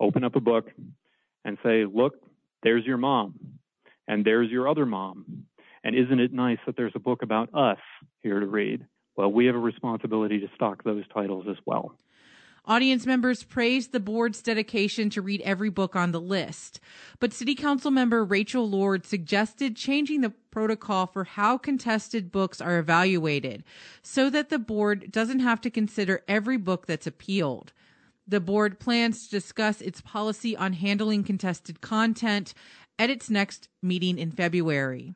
open 0.00 0.24
up 0.24 0.36
a 0.36 0.40
book, 0.40 0.70
and 1.44 1.58
say, 1.62 1.84
Look, 1.84 2.14
there's 2.62 2.84
your 2.84 2.96
mom, 2.96 3.34
and 4.08 4.24
there's 4.24 4.50
your 4.50 4.68
other 4.68 4.86
mom. 4.86 5.46
And 5.82 5.94
isn't 5.94 6.20
it 6.20 6.32
nice 6.32 6.58
that 6.66 6.76
there's 6.76 6.94
a 6.94 7.00
book 7.00 7.22
about 7.22 7.50
us 7.54 7.78
here 8.22 8.40
to 8.40 8.46
read? 8.46 8.86
Well, 9.16 9.30
we 9.30 9.46
have 9.46 9.54
a 9.54 9.58
responsibility 9.58 10.40
to 10.40 10.48
stock 10.54 10.82
those 10.82 11.04
titles 11.12 11.46
as 11.48 11.56
well. 11.66 11.96
Audience 12.66 13.04
members 13.04 13.42
praised 13.42 13.92
the 13.92 14.00
board's 14.00 14.40
dedication 14.40 15.10
to 15.10 15.20
read 15.20 15.42
every 15.42 15.68
book 15.68 15.94
on 15.94 16.12
the 16.12 16.20
list. 16.20 16.80
But 17.20 17.34
City 17.34 17.54
Council 17.54 17.90
member 17.90 18.24
Rachel 18.24 18.68
Lord 18.68 19.04
suggested 19.04 19.76
changing 19.76 20.22
the 20.22 20.32
protocol 20.50 21.06
for 21.06 21.24
how 21.24 21.58
contested 21.58 22.32
books 22.32 22.62
are 22.62 22.78
evaluated 22.78 23.64
so 24.00 24.30
that 24.30 24.48
the 24.48 24.58
board 24.58 25.12
doesn't 25.12 25.40
have 25.40 25.60
to 25.60 25.70
consider 25.70 26.24
every 26.26 26.56
book 26.56 26.86
that's 26.86 27.06
appealed. 27.06 27.74
The 28.26 28.40
board 28.40 28.80
plans 28.80 29.24
to 29.24 29.30
discuss 29.30 29.82
its 29.82 30.00
policy 30.00 30.56
on 30.56 30.72
handling 30.72 31.22
contested 31.22 31.82
content 31.82 32.54
at 32.98 33.10
its 33.10 33.28
next 33.28 33.68
meeting 33.82 34.16
in 34.16 34.30
February. 34.30 35.12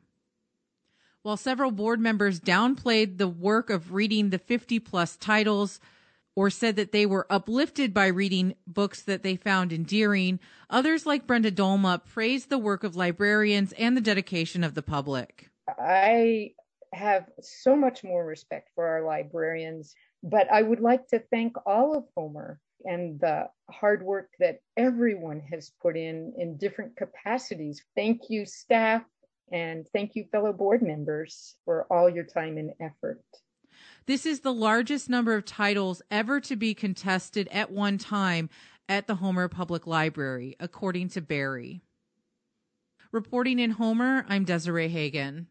While 1.23 1.37
several 1.37 1.71
board 1.71 1.99
members 1.99 2.39
downplayed 2.39 3.17
the 3.17 3.27
work 3.27 3.71
of 3.71 3.91
reading 3.91 4.29
the 4.29 4.37
50 4.37 4.79
plus 4.79 5.17
titles, 5.17 5.79
or 6.35 6.49
said 6.49 6.75
that 6.75 6.91
they 6.91 7.05
were 7.05 7.27
uplifted 7.29 7.93
by 7.93 8.07
reading 8.07 8.55
books 8.65 9.01
that 9.03 9.23
they 9.23 9.35
found 9.35 9.73
endearing. 9.73 10.39
Others, 10.69 11.05
like 11.05 11.27
Brenda 11.27 11.51
Dolma, 11.51 12.03
praised 12.05 12.49
the 12.49 12.57
work 12.57 12.83
of 12.83 12.95
librarians 12.95 13.73
and 13.73 13.97
the 13.97 14.01
dedication 14.01 14.63
of 14.63 14.75
the 14.75 14.81
public. 14.81 15.49
I 15.67 16.51
have 16.93 17.25
so 17.41 17.75
much 17.75 18.03
more 18.03 18.25
respect 18.25 18.69
for 18.75 18.87
our 18.87 19.03
librarians, 19.03 19.93
but 20.23 20.51
I 20.51 20.61
would 20.61 20.79
like 20.79 21.07
to 21.09 21.19
thank 21.31 21.55
all 21.65 21.95
of 21.95 22.05
Homer 22.15 22.59
and 22.85 23.19
the 23.19 23.49
hard 23.69 24.03
work 24.03 24.29
that 24.39 24.59
everyone 24.77 25.41
has 25.51 25.71
put 25.81 25.97
in 25.97 26.33
in 26.37 26.57
different 26.57 26.95
capacities. 26.95 27.83
Thank 27.95 28.29
you, 28.29 28.45
staff, 28.45 29.03
and 29.51 29.85
thank 29.93 30.15
you, 30.15 30.25
fellow 30.31 30.53
board 30.53 30.81
members, 30.81 31.55
for 31.65 31.85
all 31.91 32.09
your 32.09 32.23
time 32.23 32.57
and 32.57 32.71
effort. 32.79 33.21
This 34.09 34.25
is 34.25 34.39
the 34.39 34.51
largest 34.51 35.07
number 35.07 35.35
of 35.35 35.45
titles 35.45 36.01
ever 36.09 36.39
to 36.39 36.55
be 36.55 36.73
contested 36.73 37.47
at 37.51 37.71
one 37.71 37.99
time 37.99 38.49
at 38.89 39.05
the 39.05 39.13
Homer 39.13 39.47
Public 39.47 39.85
Library, 39.85 40.55
according 40.59 41.09
to 41.09 41.21
Berry. 41.21 41.83
Reporting 43.11 43.59
in 43.59 43.69
Homer, 43.69 44.25
I'm 44.27 44.45
Desiree 44.45 44.87
Hagen. 44.87 45.45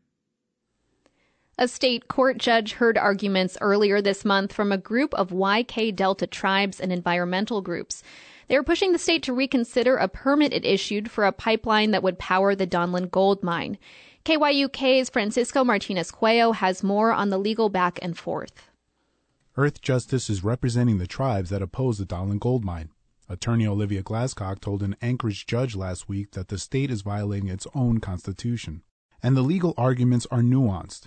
A 1.57 1.69
state 1.69 2.09
court 2.09 2.38
judge 2.38 2.73
heard 2.73 2.99
arguments 2.99 3.57
earlier 3.61 4.03
this 4.03 4.25
month 4.25 4.53
from 4.53 4.73
a 4.73 4.77
group 4.77 5.15
of 5.15 5.31
YK 5.31 5.95
Delta 5.95 6.27
tribes 6.27 6.81
and 6.81 6.93
environmental 6.93 7.62
groups. 7.62 8.03
They 8.49 8.57
are 8.57 8.65
pushing 8.65 8.91
the 8.91 8.99
state 8.99 9.23
to 9.23 9.33
reconsider 9.33 9.99
a 9.99 10.09
permit 10.09 10.53
it 10.53 10.65
issued 10.65 11.12
for 11.12 11.27
a 11.27 11.33
pipeline 11.33 11.93
that 11.93 12.03
would 12.03 12.19
power 12.19 12.57
the 12.57 12.67
Donlin 12.67 13.09
gold 13.09 13.45
mine. 13.45 13.79
KYUK's 14.28 15.08
Francisco 15.08 15.64
Martinez 15.64 16.12
Cuello 16.12 16.54
has 16.54 16.82
more 16.82 17.12
on 17.12 17.30
the 17.30 17.38
legal 17.38 17.70
back 17.70 17.99
and 18.02 18.14
forth. 18.14 18.68
Earthjustice 19.56 20.28
is 20.28 20.44
representing 20.44 20.99
the 20.99 21.06
tribes 21.06 21.49
that 21.49 21.62
oppose 21.62 21.97
the 21.97 22.04
Donlin 22.04 22.38
gold 22.38 22.62
mine. 22.62 22.90
Attorney 23.26 23.66
Olivia 23.66 24.02
Glasscock 24.02 24.61
told 24.61 24.82
an 24.82 24.97
Anchorage 25.00 25.47
judge 25.47 25.75
last 25.75 26.11
week 26.11 26.32
that 26.32 26.49
the 26.49 26.58
state 26.58 26.90
is 26.90 27.00
violating 27.00 27.49
its 27.49 27.66
own 27.75 28.00
constitution. 28.00 28.82
And 29.23 29.35
the 29.35 29.40
legal 29.40 29.73
arguments 29.78 30.26
are 30.30 30.42
nuanced. 30.42 31.06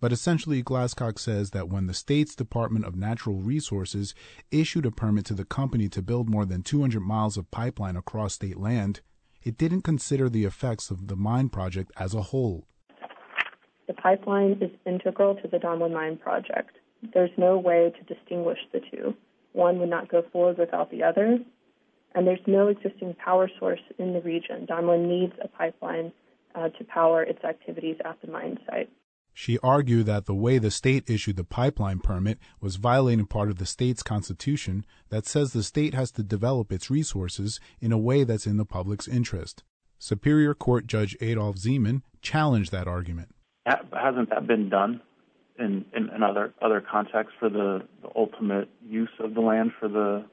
But 0.00 0.10
essentially, 0.10 0.62
Glasscock 0.62 1.18
says 1.18 1.50
that 1.50 1.68
when 1.68 1.88
the 1.88 1.92
state's 1.92 2.34
Department 2.34 2.86
of 2.86 2.96
Natural 2.96 3.36
Resources 3.36 4.14
issued 4.50 4.86
a 4.86 4.90
permit 4.90 5.26
to 5.26 5.34
the 5.34 5.44
company 5.44 5.90
to 5.90 6.00
build 6.00 6.30
more 6.30 6.46
than 6.46 6.62
200 6.62 7.00
miles 7.00 7.36
of 7.36 7.50
pipeline 7.50 7.96
across 7.96 8.32
state 8.32 8.56
land, 8.56 9.02
it 9.44 9.58
didn't 9.58 9.82
consider 9.82 10.28
the 10.28 10.44
effects 10.44 10.90
of 10.90 11.08
the 11.08 11.16
mine 11.16 11.48
project 11.48 11.90
as 11.96 12.14
a 12.14 12.22
whole. 12.22 12.66
The 13.86 13.94
pipeline 13.94 14.58
is 14.60 14.70
integral 14.86 15.34
to 15.36 15.48
the 15.48 15.58
Donlin 15.58 15.92
Mine 15.92 16.16
project. 16.16 16.76
There's 17.12 17.30
no 17.36 17.58
way 17.58 17.92
to 17.98 18.14
distinguish 18.14 18.58
the 18.72 18.80
two. 18.80 19.14
One 19.52 19.78
would 19.80 19.90
not 19.90 20.08
go 20.08 20.22
forward 20.32 20.58
without 20.58 20.90
the 20.90 21.02
other, 21.02 21.38
and 22.14 22.26
there's 22.26 22.46
no 22.46 22.68
existing 22.68 23.14
power 23.14 23.50
source 23.58 23.80
in 23.98 24.12
the 24.12 24.20
region. 24.20 24.66
Donlin 24.66 25.08
needs 25.08 25.34
a 25.42 25.48
pipeline 25.48 26.12
uh, 26.54 26.68
to 26.68 26.84
power 26.84 27.22
its 27.22 27.42
activities 27.44 27.96
at 28.04 28.20
the 28.22 28.30
mine 28.30 28.58
site. 28.66 28.90
She 29.34 29.58
argued 29.60 30.06
that 30.06 30.26
the 30.26 30.34
way 30.34 30.58
the 30.58 30.70
state 30.70 31.08
issued 31.08 31.36
the 31.36 31.44
pipeline 31.44 32.00
permit 32.00 32.38
was 32.60 32.76
violating 32.76 33.26
part 33.26 33.48
of 33.48 33.58
the 33.58 33.66
state's 33.66 34.02
constitution 34.02 34.84
that 35.08 35.26
says 35.26 35.52
the 35.52 35.62
state 35.62 35.94
has 35.94 36.10
to 36.12 36.22
develop 36.22 36.70
its 36.70 36.90
resources 36.90 37.58
in 37.80 37.92
a 37.92 37.98
way 37.98 38.24
that's 38.24 38.46
in 38.46 38.58
the 38.58 38.64
public's 38.64 39.08
interest. 39.08 39.62
Superior 39.98 40.52
Court 40.54 40.86
Judge 40.86 41.16
Adolf 41.20 41.56
Zeman 41.56 42.02
challenged 42.20 42.72
that 42.72 42.88
argument. 42.88 43.34
Hasn't 43.64 44.30
that 44.30 44.46
been 44.46 44.68
done 44.68 45.00
in, 45.58 45.84
in, 45.94 46.08
in 46.10 46.22
other 46.22 46.52
other 46.60 46.80
contexts 46.80 47.34
for 47.38 47.48
the, 47.48 47.86
the, 48.02 48.08
ultimate 48.16 48.68
use 48.84 49.10
of 49.20 49.34
the 49.34 49.40
land 49.40 49.70
for 49.78 49.88
the, 49.88 50.24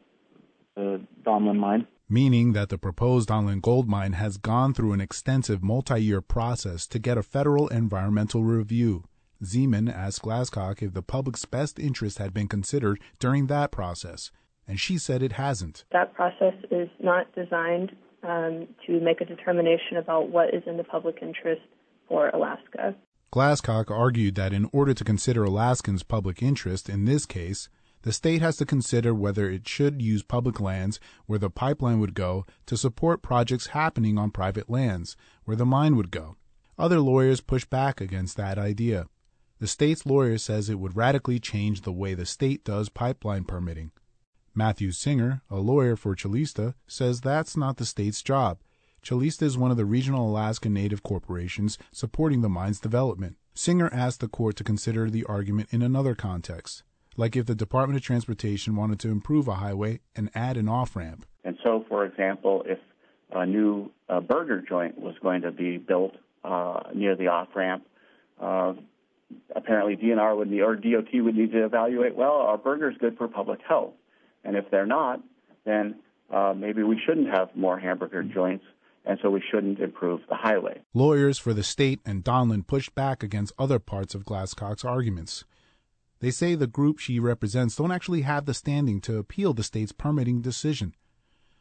the 0.76 1.02
Donlin 1.24 1.58
mine? 1.58 1.88
Meaning 2.12 2.54
that 2.54 2.70
the 2.70 2.80
proposed 2.80 3.30
Donlin 3.30 3.62
gold 3.62 3.88
mine 3.88 4.14
has 4.14 4.38
gone 4.38 4.74
through 4.74 4.94
an 4.94 5.02
extensive 5.02 5.62
multi-year 5.64 6.22
process 6.22 6.88
to 6.88 6.98
get 6.98 7.20
a 7.20 7.24
federal 7.24 7.68
environmental 7.68 8.44
review. 8.44 9.04
Zeman 9.44 9.94
asked 9.94 10.24
Glasscock 10.24 10.82
if 10.82 10.96
the 10.96 11.04
public's 11.04 11.46
best 11.46 11.78
interest 11.78 12.18
had 12.18 12.34
been 12.34 12.48
considered 12.48 13.00
during 13.20 13.46
that 13.46 13.72
process, 13.72 14.32
and 14.68 14.80
she 14.80 14.98
said 14.98 15.22
it 15.22 15.34
hasn't. 15.34 15.86
That 15.92 16.16
process 16.16 16.56
is 16.72 16.90
not 17.00 17.34
designed 17.36 17.92
um, 18.24 18.68
to 18.88 19.00
make 19.00 19.22
a 19.22 19.26
determination 19.26 19.98
about 19.98 20.30
what 20.30 20.52
is 20.52 20.64
in 20.66 20.78
the 20.78 20.84
public 20.84 21.20
interest 21.22 21.62
for 22.08 22.30
Alaska. 22.30 22.96
Glasscock 23.32 23.92
argued 23.92 24.34
that 24.34 24.52
in 24.52 24.68
order 24.74 24.96
to 24.96 25.04
consider 25.04 25.44
Alaskans' 25.44 26.02
public 26.02 26.42
interest 26.42 26.90
in 26.90 27.06
this 27.06 27.28
case, 27.28 27.70
the 28.04 28.14
state 28.14 28.42
has 28.42 28.56
to 28.58 28.66
consider 28.66 29.14
whether 29.14 29.50
it 29.50 29.68
should 29.68 30.02
use 30.02 30.24
public 30.24 30.60
lands 30.60 31.00
where 31.26 31.40
the 31.40 31.50
pipeline 31.50 32.00
would 32.00 32.14
go 32.14 32.46
to 32.66 32.78
support 32.78 33.22
projects 33.22 33.68
happening 33.68 34.18
on 34.18 34.32
private 34.32 34.70
lands 34.70 35.18
where 35.44 35.58
the 35.58 35.66
mine 35.66 35.96
would 35.98 36.12
go. 36.12 36.38
Other 36.78 37.00
lawyers 37.00 37.42
push 37.42 37.66
back 37.66 38.00
against 38.00 38.38
that 38.38 38.58
idea. 38.58 39.08
The 39.60 39.68
state's 39.68 40.06
lawyer 40.06 40.38
says 40.38 40.70
it 40.70 40.80
would 40.80 40.96
radically 40.96 41.40
change 41.40 41.82
the 41.82 41.92
way 41.92 42.14
the 42.14 42.26
state 42.26 42.64
does 42.64 42.88
pipeline 42.88 43.44
permitting. 43.44 43.92
Matthew 44.56 44.92
Singer, 44.92 45.42
a 45.50 45.58
lawyer 45.58 45.98
for 45.98 46.16
Calista, 46.16 46.76
says 46.88 47.20
that's 47.20 47.58
not 47.58 47.78
the 47.78 47.86
state's 47.86 48.22
job. 48.22 48.60
Calista 49.02 49.44
is 49.44 49.58
one 49.58 49.72
of 49.72 49.78
the 49.78 49.86
regional 49.86 50.30
Alaska 50.30 50.70
Native 50.70 51.04
corporations 51.04 51.78
supporting 51.92 52.42
the 52.42 52.50
mine's 52.50 52.80
development. 52.80 53.36
Singer 53.54 53.90
asked 53.94 54.22
the 54.22 54.28
court 54.30 54.56
to 54.56 54.64
consider 54.64 55.10
the 55.10 55.26
argument 55.26 55.70
in 55.72 55.82
another 55.82 56.16
context 56.16 56.84
like 57.18 57.36
if 57.36 57.46
the 57.46 57.56
Department 57.56 57.98
of 57.98 58.04
Transportation 58.04 58.76
wanted 58.76 59.00
to 59.00 59.10
improve 59.10 59.48
a 59.48 59.56
highway 59.56 60.00
and 60.16 60.30
add 60.34 60.58
an 60.58 60.70
off 60.70 60.96
ramp. 60.96 61.26
And 61.44 61.58
so, 61.64 61.86
for 61.90 62.06
example, 62.06 62.64
if 62.66 62.80
a 63.32 63.46
new 63.46 63.92
uh, 64.08 64.20
burger 64.20 64.64
joint 64.68 64.98
was 64.98 65.16
going 65.22 65.42
to 65.42 65.52
be 65.52 65.78
built 65.78 66.16
uh, 66.44 66.82
near 66.94 67.16
the 67.16 67.28
off 67.28 67.50
ramp. 67.56 67.86
Uh, 68.42 68.74
apparently, 69.56 69.96
DNR 69.96 70.36
would 70.38 70.50
need, 70.50 70.62
or 70.62 70.76
DOT 70.76 71.08
would 71.14 71.36
need 71.36 71.52
to 71.52 71.66
evaluate. 71.66 72.16
Well, 72.16 72.32
are 72.32 72.58
burgers 72.58 72.96
good 73.00 73.18
for 73.18 73.28
public 73.28 73.60
health, 73.68 73.94
and 74.44 74.56
if 74.56 74.66
they're 74.72 74.86
not, 74.86 75.22
then 75.66 75.96
uh, 76.34 76.54
maybe 76.56 76.84
we 76.84 77.00
shouldn't 77.06 77.30
have 77.30 77.50
more 77.56 77.78
hamburger 77.78 78.24
joints, 78.24 78.66
and 79.06 79.20
so 79.22 79.30
we 79.30 79.44
shouldn't 79.52 79.80
improve 79.80 80.22
the 80.30 80.36
highway. 80.36 80.82
Lawyers 80.94 81.38
for 81.38 81.54
the 81.54 81.64
state 81.64 82.00
and 82.06 82.24
Donlin 82.24 82.66
pushed 82.66 82.96
back 82.96 83.22
against 83.22 83.54
other 83.60 83.80
parts 83.80 84.16
of 84.16 84.24
Glasscock's 84.24 84.86
arguments. 84.86 85.44
They 86.22 86.32
say 86.32 86.56
the 86.56 86.68
group 86.68 87.00
she 87.00 87.20
represents 87.20 87.76
don't 87.76 87.92
actually 87.92 88.22
have 88.22 88.46
the 88.46 88.54
standing 88.54 89.00
to 89.02 89.18
appeal 89.18 89.54
the 89.54 89.64
state's 89.64 89.94
permitting 89.94 90.42
decision. 90.42 90.94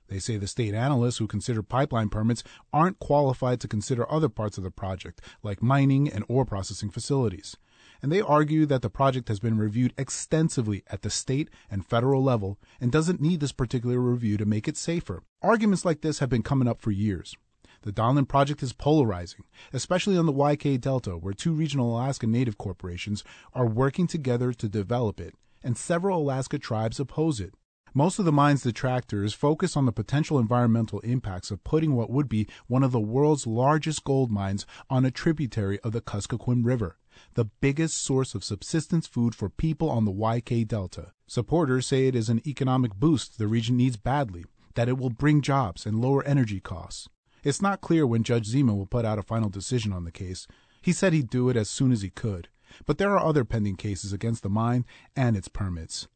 They 0.08 0.18
say 0.18 0.36
the 0.36 0.46
state 0.46 0.74
analysts 0.74 1.18
who 1.18 1.26
consider 1.26 1.62
pipeline 1.62 2.08
permits 2.08 2.42
aren't 2.72 2.98
qualified 2.98 3.60
to 3.60 3.68
consider 3.68 4.10
other 4.10 4.28
parts 4.28 4.58
of 4.58 4.64
the 4.64 4.70
project, 4.70 5.20
like 5.42 5.62
mining 5.62 6.08
and 6.08 6.24
ore 6.28 6.44
processing 6.44 6.90
facilities. 6.90 7.56
And 8.02 8.10
they 8.10 8.20
argue 8.20 8.64
that 8.66 8.82
the 8.82 8.90
project 8.90 9.28
has 9.28 9.38
been 9.38 9.58
reviewed 9.58 9.92
extensively 9.98 10.82
at 10.88 11.02
the 11.02 11.10
state 11.10 11.50
and 11.70 11.84
federal 11.84 12.22
level 12.22 12.58
and 12.80 12.90
doesn't 12.90 13.20
need 13.20 13.40
this 13.40 13.52
particular 13.52 13.98
review 13.98 14.36
to 14.38 14.46
make 14.46 14.66
it 14.66 14.76
safer. 14.76 15.22
Arguments 15.42 15.84
like 15.84 16.00
this 16.00 16.20
have 16.20 16.30
been 16.30 16.42
coming 16.42 16.68
up 16.68 16.80
for 16.80 16.90
years. 16.90 17.36
The 17.82 17.92
Donlin 17.92 18.26
project 18.26 18.62
is 18.62 18.72
polarizing, 18.72 19.44
especially 19.72 20.16
on 20.16 20.26
the 20.26 20.32
YK 20.32 20.80
Delta, 20.80 21.12
where 21.12 21.32
two 21.32 21.52
regional 21.52 21.96
Alaska 21.96 22.26
Native 22.26 22.58
corporations 22.58 23.22
are 23.54 23.66
working 23.66 24.06
together 24.06 24.52
to 24.52 24.68
develop 24.68 25.20
it, 25.20 25.34
and 25.62 25.76
several 25.76 26.22
Alaska 26.22 26.58
tribes 26.58 26.98
oppose 26.98 27.40
it. 27.40 27.54
Most 27.94 28.18
of 28.18 28.24
the 28.24 28.32
mine's 28.32 28.62
detractors 28.62 29.32
focus 29.32 29.76
on 29.76 29.86
the 29.86 29.92
potential 29.92 30.38
environmental 30.38 31.00
impacts 31.00 31.50
of 31.50 31.64
putting 31.64 31.94
what 31.94 32.10
would 32.10 32.28
be 32.28 32.46
one 32.66 32.82
of 32.82 32.92
the 32.92 33.00
world's 33.00 33.46
largest 33.46 34.04
gold 34.04 34.30
mines 34.30 34.66
on 34.90 35.04
a 35.04 35.10
tributary 35.10 35.80
of 35.80 35.92
the 35.92 36.00
Kuskokwim 36.00 36.64
River, 36.64 36.98
the 37.34 37.46
biggest 37.60 37.96
source 37.96 38.34
of 38.34 38.44
subsistence 38.44 39.06
food 39.06 39.34
for 39.34 39.48
people 39.48 39.88
on 39.88 40.04
the 40.04 40.12
YK 40.12 40.66
Delta. 40.66 41.12
Supporters 41.26 41.86
say 41.86 42.06
it 42.06 42.14
is 42.14 42.28
an 42.28 42.42
economic 42.46 42.94
boost 42.94 43.38
the 43.38 43.46
region 43.46 43.76
needs 43.76 43.96
badly, 43.96 44.44
that 44.74 44.88
it 44.88 44.98
will 44.98 45.10
bring 45.10 45.40
jobs 45.40 45.86
and 45.86 46.00
lower 46.00 46.24
energy 46.24 46.60
costs. 46.60 47.08
It's 47.44 47.62
not 47.62 47.80
clear 47.80 48.06
when 48.06 48.24
Judge 48.24 48.48
Zeman 48.48 48.76
will 48.76 48.86
put 48.86 49.04
out 49.04 49.18
a 49.18 49.22
final 49.22 49.48
decision 49.48 49.92
on 49.92 50.04
the 50.04 50.10
case. 50.10 50.46
He 50.82 50.92
said 50.92 51.12
he'd 51.12 51.30
do 51.30 51.48
it 51.48 51.56
as 51.56 51.70
soon 51.70 51.92
as 51.92 52.02
he 52.02 52.10
could. 52.10 52.48
But 52.86 52.98
there 52.98 53.10
are 53.10 53.24
other 53.24 53.44
pending 53.44 53.76
cases 53.76 54.12
against 54.12 54.42
the 54.42 54.48
mine 54.48 54.84
and 55.16 55.36
its 55.36 55.48
permits. 55.48 56.08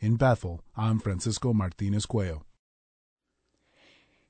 In 0.00 0.16
Bethel, 0.16 0.62
I'm 0.76 0.98
Francisco 0.98 1.52
Martinez 1.52 2.06
Cuello. 2.06 2.42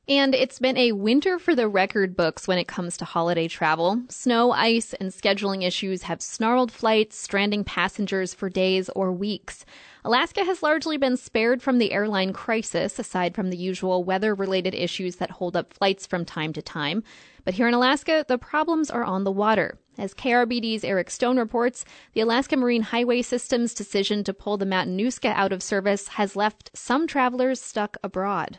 And 0.08 0.34
it's 0.34 0.58
been 0.58 0.76
a 0.76 0.92
winter 0.92 1.38
for 1.38 1.54
the 1.54 1.68
record 1.68 2.16
books 2.16 2.48
when 2.48 2.58
it 2.58 2.66
comes 2.66 2.96
to 2.96 3.04
holiday 3.04 3.46
travel. 3.46 4.02
Snow, 4.08 4.50
ice, 4.50 4.94
and 4.94 5.12
scheduling 5.12 5.64
issues 5.64 6.02
have 6.02 6.20
snarled 6.20 6.72
flights, 6.72 7.16
stranding 7.16 7.62
passengers 7.62 8.34
for 8.34 8.50
days 8.50 8.90
or 8.96 9.12
weeks. 9.12 9.64
Alaska 10.04 10.44
has 10.44 10.64
largely 10.64 10.96
been 10.96 11.16
spared 11.16 11.62
from 11.62 11.78
the 11.78 11.92
airline 11.92 12.32
crisis, 12.32 12.98
aside 12.98 13.36
from 13.36 13.50
the 13.50 13.56
usual 13.56 14.02
weather 14.02 14.34
related 14.34 14.74
issues 14.74 15.16
that 15.16 15.30
hold 15.30 15.56
up 15.56 15.72
flights 15.72 16.08
from 16.08 16.24
time 16.24 16.52
to 16.52 16.60
time. 16.60 17.04
But 17.44 17.54
here 17.54 17.68
in 17.68 17.74
Alaska, 17.74 18.24
the 18.26 18.36
problems 18.36 18.90
are 18.90 19.04
on 19.04 19.22
the 19.22 19.30
water. 19.30 19.78
As 19.96 20.12
KRBD's 20.12 20.82
Eric 20.82 21.08
Stone 21.08 21.38
reports, 21.38 21.84
the 22.14 22.20
Alaska 22.20 22.56
Marine 22.56 22.82
Highway 22.82 23.22
System's 23.22 23.74
decision 23.74 24.24
to 24.24 24.34
pull 24.34 24.56
the 24.56 24.64
Matanuska 24.64 25.32
out 25.34 25.52
of 25.52 25.62
service 25.62 26.08
has 26.08 26.34
left 26.34 26.70
some 26.74 27.06
travelers 27.06 27.60
stuck 27.60 27.96
abroad. 28.02 28.58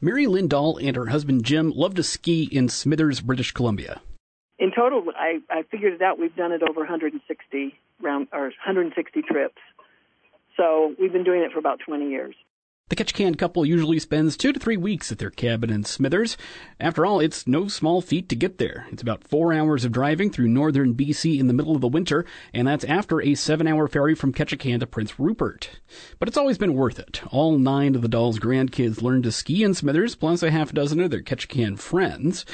Mary 0.00 0.26
Lynn 0.26 0.48
Dahl 0.48 0.78
and 0.78 0.96
her 0.96 1.06
husband 1.06 1.44
Jim 1.44 1.70
love 1.70 1.94
to 1.96 2.02
ski 2.02 2.48
in 2.50 2.70
Smithers, 2.70 3.20
British 3.20 3.52
Columbia. 3.52 4.00
In 4.58 4.72
total, 4.74 5.04
I, 5.14 5.40
I 5.50 5.62
figured 5.70 5.92
it 5.92 6.02
out. 6.02 6.18
We've 6.18 6.34
done 6.36 6.52
it 6.52 6.62
over 6.62 6.80
160 6.80 7.78
round 8.00 8.28
or 8.32 8.44
160 8.44 9.22
trips. 9.22 9.58
So 10.56 10.94
we've 11.00 11.12
been 11.12 11.24
doing 11.24 11.42
it 11.42 11.52
for 11.52 11.58
about 11.58 11.80
20 11.86 12.08
years. 12.08 12.34
The 12.92 12.96
Ketchikan 12.96 13.38
couple 13.38 13.64
usually 13.64 13.98
spends 13.98 14.36
two 14.36 14.52
to 14.52 14.60
three 14.60 14.76
weeks 14.76 15.10
at 15.10 15.16
their 15.16 15.30
cabin 15.30 15.70
in 15.70 15.82
Smithers. 15.82 16.36
After 16.78 17.06
all, 17.06 17.20
it's 17.20 17.46
no 17.46 17.66
small 17.66 18.02
feat 18.02 18.28
to 18.28 18.36
get 18.36 18.58
there. 18.58 18.86
It's 18.92 19.00
about 19.00 19.24
four 19.24 19.54
hours 19.54 19.86
of 19.86 19.92
driving 19.92 20.30
through 20.30 20.48
northern 20.48 20.92
BC 20.94 21.40
in 21.40 21.46
the 21.46 21.54
middle 21.54 21.74
of 21.74 21.80
the 21.80 21.88
winter, 21.88 22.26
and 22.52 22.68
that's 22.68 22.84
after 22.84 23.22
a 23.22 23.34
seven 23.34 23.66
hour 23.66 23.88
ferry 23.88 24.14
from 24.14 24.34
Ketchikan 24.34 24.80
to 24.80 24.86
Prince 24.86 25.18
Rupert. 25.18 25.80
But 26.18 26.28
it's 26.28 26.36
always 26.36 26.58
been 26.58 26.74
worth 26.74 26.98
it. 26.98 27.22
All 27.30 27.58
nine 27.58 27.94
of 27.94 28.02
the 28.02 28.08
Dahl's 28.08 28.38
grandkids 28.38 29.00
learned 29.00 29.24
to 29.24 29.32
ski 29.32 29.62
in 29.62 29.72
Smithers, 29.72 30.14
plus 30.14 30.42
a 30.42 30.50
half 30.50 30.72
dozen 30.72 31.00
of 31.00 31.10
their 31.10 31.22
Ketchikan 31.22 31.78
friends. 31.78 32.44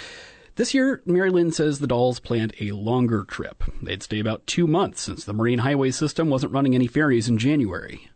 This 0.59 0.75
year, 0.75 1.01
Mary 1.07 1.31
Lynn 1.31 1.53
says 1.53 1.79
the 1.79 1.87
Dahls 1.87 2.21
planned 2.21 2.53
a 2.61 2.73
longer 2.73 3.23
trip. 3.23 3.63
They'd 3.81 4.03
stay 4.03 4.19
about 4.19 4.45
two 4.49 4.67
months 4.67 5.01
since 5.01 5.25
the 5.25 5.33
Marine 5.33 5.61
Highway 5.61 5.93
System 5.93 6.31
wasn't 6.31 6.53
running 6.53 6.75
any 6.75 6.89
ferries 6.89 7.29
in 7.29 7.39
January. 7.39 8.11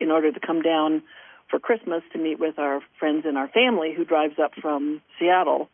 In 0.00 0.10
order 0.10 0.32
to 0.32 0.40
come 0.44 0.60
down 0.60 1.04
for 1.48 1.60
Christmas 1.60 2.02
to 2.12 2.18
meet 2.18 2.40
with 2.40 2.58
our 2.58 2.80
friends 2.98 3.22
and 3.24 3.38
our 3.38 3.46
family 3.46 3.94
who 3.96 4.04
drives 4.04 4.40
up 4.42 4.50
from 4.60 5.02
Seattle. 5.20 5.68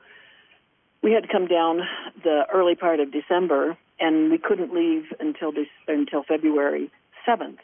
We 1.02 1.10
had 1.12 1.22
to 1.22 1.32
come 1.32 1.46
down 1.46 1.80
the 2.22 2.42
early 2.52 2.74
part 2.74 3.00
of 3.00 3.10
December, 3.10 3.78
and 3.98 4.30
we 4.30 4.36
couldn't 4.36 4.74
leave 4.74 5.04
until 5.20 5.52
De- 5.52 5.70
until 5.88 6.22
February 6.22 6.90
7th. 7.26 7.60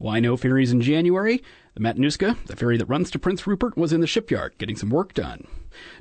Why 0.00 0.20
no 0.20 0.36
ferries 0.36 0.70
in 0.70 0.80
January? 0.82 1.42
The 1.78 1.84
Matanuska, 1.84 2.36
the 2.46 2.56
ferry 2.56 2.76
that 2.76 2.86
runs 2.86 3.08
to 3.12 3.20
Prince 3.20 3.46
Rupert, 3.46 3.76
was 3.76 3.92
in 3.92 4.00
the 4.00 4.08
shipyard 4.08 4.58
getting 4.58 4.74
some 4.74 4.90
work 4.90 5.14
done. 5.14 5.46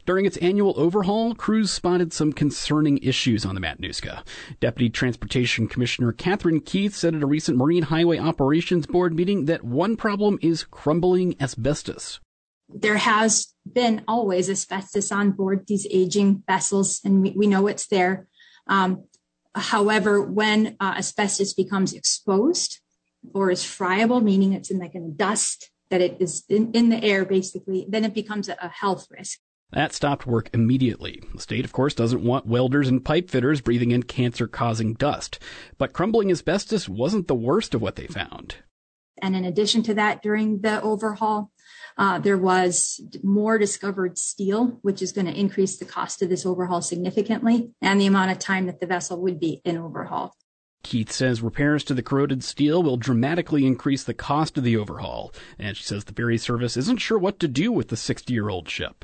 During 0.08 0.26
its 0.26 0.36
annual 0.38 0.74
overhaul, 0.76 1.36
crews 1.36 1.70
spotted 1.70 2.12
some 2.12 2.34
concerning 2.34 2.98
issues 2.98 3.46
on 3.46 3.54
the 3.54 3.62
Matanuska. 3.62 4.24
Deputy 4.60 4.90
Transportation 4.90 5.68
Commissioner 5.68 6.14
Katherine 6.14 6.62
Keith 6.62 6.96
said 6.96 7.14
at 7.14 7.22
a 7.22 7.28
recent 7.28 7.60
Marine 7.60 7.84
Highway 7.84 8.18
Operations 8.18 8.88
Board 8.88 9.14
meeting 9.14 9.46
that 9.46 9.64
one 9.64 9.96
problem 9.96 10.40
is 10.42 10.64
crumbling 10.64 11.36
asbestos. 11.40 12.22
There 12.68 12.98
has 12.98 13.54
been 13.72 14.04
always 14.08 14.50
asbestos 14.50 15.12
on 15.12 15.30
board 15.30 15.68
these 15.68 15.86
aging 15.92 16.42
vessels, 16.48 17.02
and 17.06 17.22
we, 17.22 17.36
we 17.38 17.46
know 17.46 17.68
it's 17.68 17.86
there. 17.86 18.26
Um, 18.66 19.04
however, 19.54 20.24
when 20.24 20.76
uh, 20.80 20.96
asbestos 20.98 21.54
becomes 21.54 21.94
exposed, 21.94 22.80
or 23.34 23.52
is 23.52 23.64
friable, 23.64 24.22
meaning 24.22 24.54
it's 24.54 24.72
in 24.72 24.80
like 24.80 24.96
in 24.96 25.16
dust, 25.16 25.70
that 25.90 26.02
it 26.02 26.18
is 26.20 26.44
in, 26.50 26.72
in 26.74 26.90
the 26.90 27.04
air 27.04 27.26
basically, 27.26 27.86
then 27.88 28.06
it 28.06 28.14
becomes 28.14 28.50
a, 28.50 28.58
a 28.62 28.68
health 28.68 29.08
risk. 29.10 29.40
That 29.72 29.94
stopped 29.94 30.26
work 30.26 30.50
immediately. 30.54 31.22
The 31.34 31.42
state, 31.42 31.66
of 31.66 31.74
course, 31.74 31.94
doesn't 31.94 32.24
want 32.24 32.46
welders 32.46 32.88
and 32.88 33.04
pipe 33.04 33.30
fitters 33.30 33.60
breathing 33.60 33.92
in 33.92 34.04
cancer 34.04 34.48
causing 34.48 34.94
dust. 34.94 35.40
But 35.78 35.92
crumbling 35.92 36.32
asbestos 36.32 36.88
wasn't 36.88 37.28
the 37.28 37.36
worst 37.36 37.74
of 37.74 37.82
what 37.82 37.98
they 37.98 38.08
found. 38.08 38.56
And 39.22 39.36
in 39.36 39.44
addition 39.44 39.84
to 39.84 39.94
that, 39.96 40.22
during 40.22 40.62
the 40.62 40.82
overhaul, 40.82 41.52
uh, 41.98 42.20
there 42.20 42.38
was 42.38 43.02
more 43.24 43.58
discovered 43.58 44.18
steel, 44.18 44.80
which 44.84 45.02
is 45.02 45.12
going 45.12 45.26
to 45.26 45.38
increase 45.38 45.78
the 45.78 45.86
cost 45.86 46.22
of 46.22 46.30
this 46.30 46.46
overhaul 46.46 46.82
significantly 46.82 47.72
and 47.82 48.00
the 48.00 48.06
amount 48.06 48.32
of 48.32 48.40
time 48.40 48.68
that 48.68 48.80
the 48.80 48.86
vessel 48.86 49.20
would 49.22 49.40
be 49.40 49.62
in 49.66 49.78
overhaul. 49.78 50.36
Keith 50.88 51.12
says 51.12 51.42
repairs 51.42 51.84
to 51.84 51.94
the 51.94 52.02
corroded 52.02 52.42
steel 52.46 52.82
will 52.82 52.96
dramatically 52.96 53.66
increase 53.66 54.06
the 54.06 54.14
cost 54.14 54.58
of 54.58 54.64
the 54.64 54.78
overhaul, 54.78 55.34
and 55.60 55.76
she 55.76 55.84
says 55.84 56.06
the 56.06 56.14
ferry 56.14 56.38
service 56.38 56.78
isn't 56.78 57.02
sure 57.02 57.20
what 57.20 57.42
to 57.42 57.48
do 57.50 57.74
with 57.74 57.90
the 57.90 57.98
60 57.98 58.32
year 58.32 58.48
old 58.48 58.70
ship. 58.70 59.04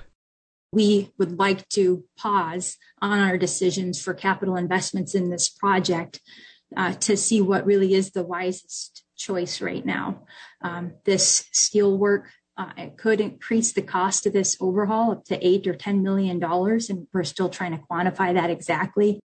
We 0.71 1.11
would 1.17 1.37
like 1.37 1.67
to 1.71 2.05
pause 2.17 2.77
on 3.01 3.19
our 3.19 3.37
decisions 3.37 4.01
for 4.01 4.13
capital 4.13 4.55
investments 4.55 5.13
in 5.13 5.29
this 5.29 5.49
project 5.49 6.21
uh, 6.73 6.93
to 6.93 7.17
see 7.17 7.41
what 7.41 7.65
really 7.65 7.93
is 7.93 8.11
the 8.11 8.23
wisest 8.23 9.03
choice 9.17 9.59
right 9.59 9.85
now. 9.85 10.23
Um, 10.61 10.93
this 11.03 11.49
steel 11.51 11.97
work 11.97 12.29
uh, 12.55 12.71
it 12.77 12.97
could 12.97 13.19
increase 13.19 13.73
the 13.73 13.81
cost 13.81 14.25
of 14.25 14.31
this 14.31 14.55
overhaul 14.61 15.11
up 15.11 15.25
to 15.25 15.45
eight 15.45 15.67
or 15.67 15.75
ten 15.75 16.01
million 16.01 16.39
dollars, 16.39 16.89
and 16.89 17.07
we're 17.11 17.25
still 17.25 17.49
trying 17.49 17.77
to 17.77 17.83
quantify 17.91 18.33
that 18.35 18.49
exactly. 18.49 19.19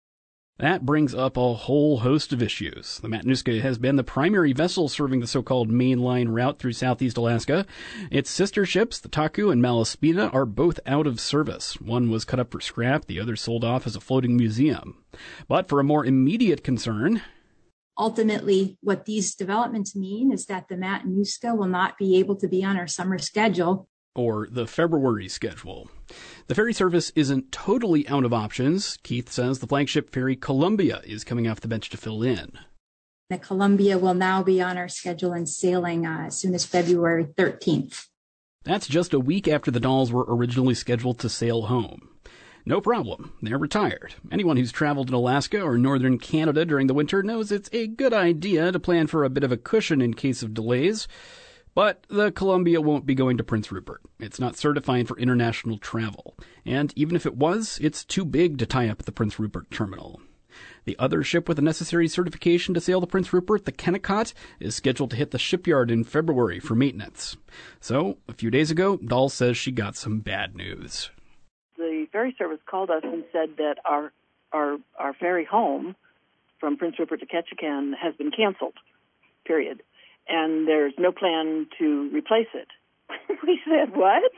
That 0.59 0.87
brings 0.87 1.13
up 1.13 1.37
a 1.37 1.53
whole 1.53 1.99
host 1.99 2.33
of 2.33 2.41
issues. 2.41 2.99
The 2.99 3.07
Matanuska 3.07 3.61
has 3.61 3.77
been 3.77 3.95
the 3.95 4.03
primary 4.03 4.53
vessel 4.53 4.89
serving 4.89 5.19
the 5.19 5.27
so-called 5.27 5.69
mainline 5.69 6.29
route 6.29 6.57
through 6.57 6.73
southeast 6.73 7.15
Alaska. 7.15 7.67
Its 8.09 8.31
sister 8.31 8.65
ships, 8.65 8.99
the 8.99 9.07
Taku 9.07 9.51
and 9.51 9.61
Malaspina, 9.61 10.33
are 10.33 10.47
both 10.47 10.79
out 10.87 11.05
of 11.05 11.19
service. 11.19 11.79
One 11.79 12.09
was 12.09 12.25
cut 12.25 12.39
up 12.39 12.51
for 12.51 12.59
scrap, 12.59 13.05
the 13.05 13.19
other 13.19 13.35
sold 13.35 13.63
off 13.63 13.85
as 13.85 13.95
a 13.95 14.01
floating 14.01 14.35
museum. 14.35 15.03
But 15.47 15.69
for 15.69 15.79
a 15.79 15.83
more 15.83 16.03
immediate 16.03 16.63
concern, 16.63 17.21
ultimately 17.95 18.79
what 18.81 19.05
these 19.05 19.35
developments 19.35 19.95
mean 19.95 20.31
is 20.31 20.47
that 20.47 20.69
the 20.69 20.75
Matanuska 20.75 21.55
will 21.55 21.67
not 21.67 21.99
be 21.99 22.17
able 22.17 22.35
to 22.35 22.47
be 22.47 22.63
on 22.63 22.77
our 22.77 22.87
summer 22.87 23.19
schedule 23.19 23.87
or 24.15 24.47
the 24.49 24.65
February 24.65 25.29
schedule. 25.29 25.91
The 26.47 26.55
ferry 26.55 26.73
service 26.73 27.11
isn't 27.13 27.51
totally 27.51 28.07
out 28.07 28.23
of 28.23 28.31
options. 28.31 28.97
Keith 29.03 29.29
says 29.29 29.59
the 29.59 29.67
flagship 29.67 30.09
ferry 30.09 30.37
Columbia 30.37 31.01
is 31.03 31.25
coming 31.25 31.45
off 31.45 31.59
the 31.59 31.67
bench 31.67 31.89
to 31.89 31.97
fill 31.97 32.23
in. 32.23 32.53
The 33.29 33.37
Columbia 33.37 33.97
will 33.97 34.13
now 34.13 34.43
be 34.43 34.61
on 34.61 34.77
our 34.77 34.87
schedule 34.87 35.33
and 35.33 35.49
sailing 35.49 36.05
uh, 36.05 36.27
as 36.27 36.39
soon 36.39 36.55
as 36.55 36.65
February 36.65 37.25
13th. 37.25 38.07
That's 38.63 38.87
just 38.87 39.13
a 39.13 39.19
week 39.19 39.49
after 39.49 39.71
the 39.71 39.81
Dahls 39.81 40.11
were 40.11 40.25
originally 40.29 40.73
scheduled 40.73 41.19
to 41.19 41.27
sail 41.27 41.63
home. 41.63 42.07
No 42.65 42.79
problem. 42.79 43.33
They're 43.41 43.57
retired. 43.57 44.15
Anyone 44.31 44.55
who's 44.55 44.71
traveled 44.71 45.09
in 45.09 45.13
Alaska 45.13 45.61
or 45.61 45.77
northern 45.77 46.17
Canada 46.17 46.63
during 46.63 46.87
the 46.87 46.93
winter 46.93 47.21
knows 47.23 47.51
it's 47.51 47.69
a 47.73 47.87
good 47.87 48.13
idea 48.13 48.71
to 48.71 48.79
plan 48.79 49.07
for 49.07 49.25
a 49.25 49.29
bit 49.29 49.43
of 49.43 49.51
a 49.51 49.57
cushion 49.57 50.01
in 50.01 50.13
case 50.13 50.41
of 50.41 50.53
delays. 50.53 51.09
But 51.77 52.07
the 52.07 52.31
Columbia 52.31 52.81
won't 52.81 53.05
be 53.05 53.13
going 53.13 53.37
to 53.37 53.43
Prince 53.43 53.71
Rupert. 53.71 54.01
It's 54.19 54.39
not 54.39 54.55
certified 54.55 55.07
for 55.07 55.15
international 55.19 55.77
travel. 55.77 56.35
And 56.65 56.91
even 56.95 57.15
if 57.15 57.27
it 57.27 57.37
was, 57.37 57.77
it's 57.79 58.03
too 58.03 58.25
big 58.25 58.57
to 58.57 58.65
tie 58.65 58.89
up 58.89 59.01
at 59.01 59.05
the 59.05 59.11
Prince 59.11 59.37
Rupert 59.37 59.69
terminal. 59.69 60.19
The 60.85 60.97
other 60.97 61.21
ship 61.21 61.47
with 61.47 61.57
the 61.57 61.61
necessary 61.61 62.07
certification 62.07 62.73
to 62.73 62.81
sail 62.81 62.99
the 62.99 63.05
Prince 63.05 63.31
Rupert, 63.31 63.65
the 63.65 63.71
Kennicott, 63.71 64.33
is 64.59 64.73
scheduled 64.73 65.11
to 65.11 65.17
hit 65.17 65.29
the 65.29 65.37
shipyard 65.37 65.91
in 65.91 66.03
February 66.03 66.59
for 66.59 66.73
maintenance. 66.73 67.37
So, 67.79 68.17
a 68.27 68.33
few 68.33 68.49
days 68.49 68.71
ago, 68.71 68.97
Dahl 68.97 69.29
says 69.29 69.55
she 69.55 69.71
got 69.71 69.95
some 69.95 70.21
bad 70.21 70.55
news 70.55 71.11
the 71.77 72.07
ferry 72.11 72.33
service 72.39 72.57
called 72.65 72.89
us 72.89 73.03
and 73.03 73.23
said 73.31 73.49
that 73.57 73.75
our 73.85 74.11
our 74.51 74.77
our 74.97 75.13
ferry 75.13 75.45
home 75.45 75.95
from 76.59 76.75
Prince 76.75 76.97
Rupert 76.97 77.19
to 77.19 77.27
Ketchikan 77.27 77.91
has 77.95 78.15
been 78.15 78.31
canceled. 78.31 78.73
Period. 79.45 79.83
And 80.29 80.67
there's 80.67 80.93
no 80.97 81.11
plan 81.11 81.67
to 81.79 82.09
replace 82.13 82.47
it. 82.53 82.67
we 83.43 83.59
said, 83.65 83.95
"What? 83.95 84.31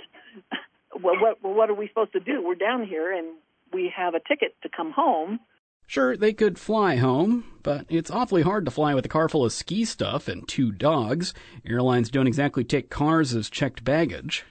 well, 1.01 1.15
what 1.19 1.37
what 1.41 1.69
are 1.69 1.73
we 1.73 1.87
supposed 1.87 2.13
to 2.13 2.19
do? 2.19 2.43
We're 2.43 2.55
down 2.55 2.85
here 2.85 3.11
and 3.11 3.35
we 3.73 3.91
have 3.95 4.13
a 4.13 4.19
ticket 4.19 4.55
to 4.63 4.69
come 4.69 4.91
home." 4.91 5.39
Sure, 5.87 6.15
they 6.15 6.33
could 6.33 6.59
fly 6.59 6.97
home, 6.97 7.45
but 7.63 7.87
it's 7.89 8.11
awfully 8.11 8.43
hard 8.43 8.63
to 8.65 8.69
fly 8.71 8.93
with 8.93 9.03
a 9.05 9.09
car 9.09 9.27
full 9.27 9.43
of 9.43 9.51
ski 9.51 9.83
stuff 9.85 10.27
and 10.27 10.47
two 10.47 10.71
dogs. 10.71 11.33
Airlines 11.65 12.11
don't 12.11 12.27
exactly 12.27 12.63
take 12.63 12.91
cars 12.91 13.33
as 13.33 13.49
checked 13.49 13.83
baggage. 13.83 14.45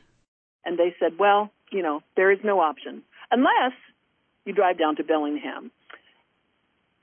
And 0.64 0.77
they 0.77 0.96
said, 0.98 1.12
well, 1.16 1.53
you 1.70 1.81
know, 1.81 2.01
there 2.16 2.33
is 2.33 2.40
no 2.42 2.59
option 2.59 3.03
unless 3.31 3.72
you 4.44 4.53
drive 4.53 4.79
down 4.79 4.96
to 4.96 5.05
Bellingham. 5.05 5.70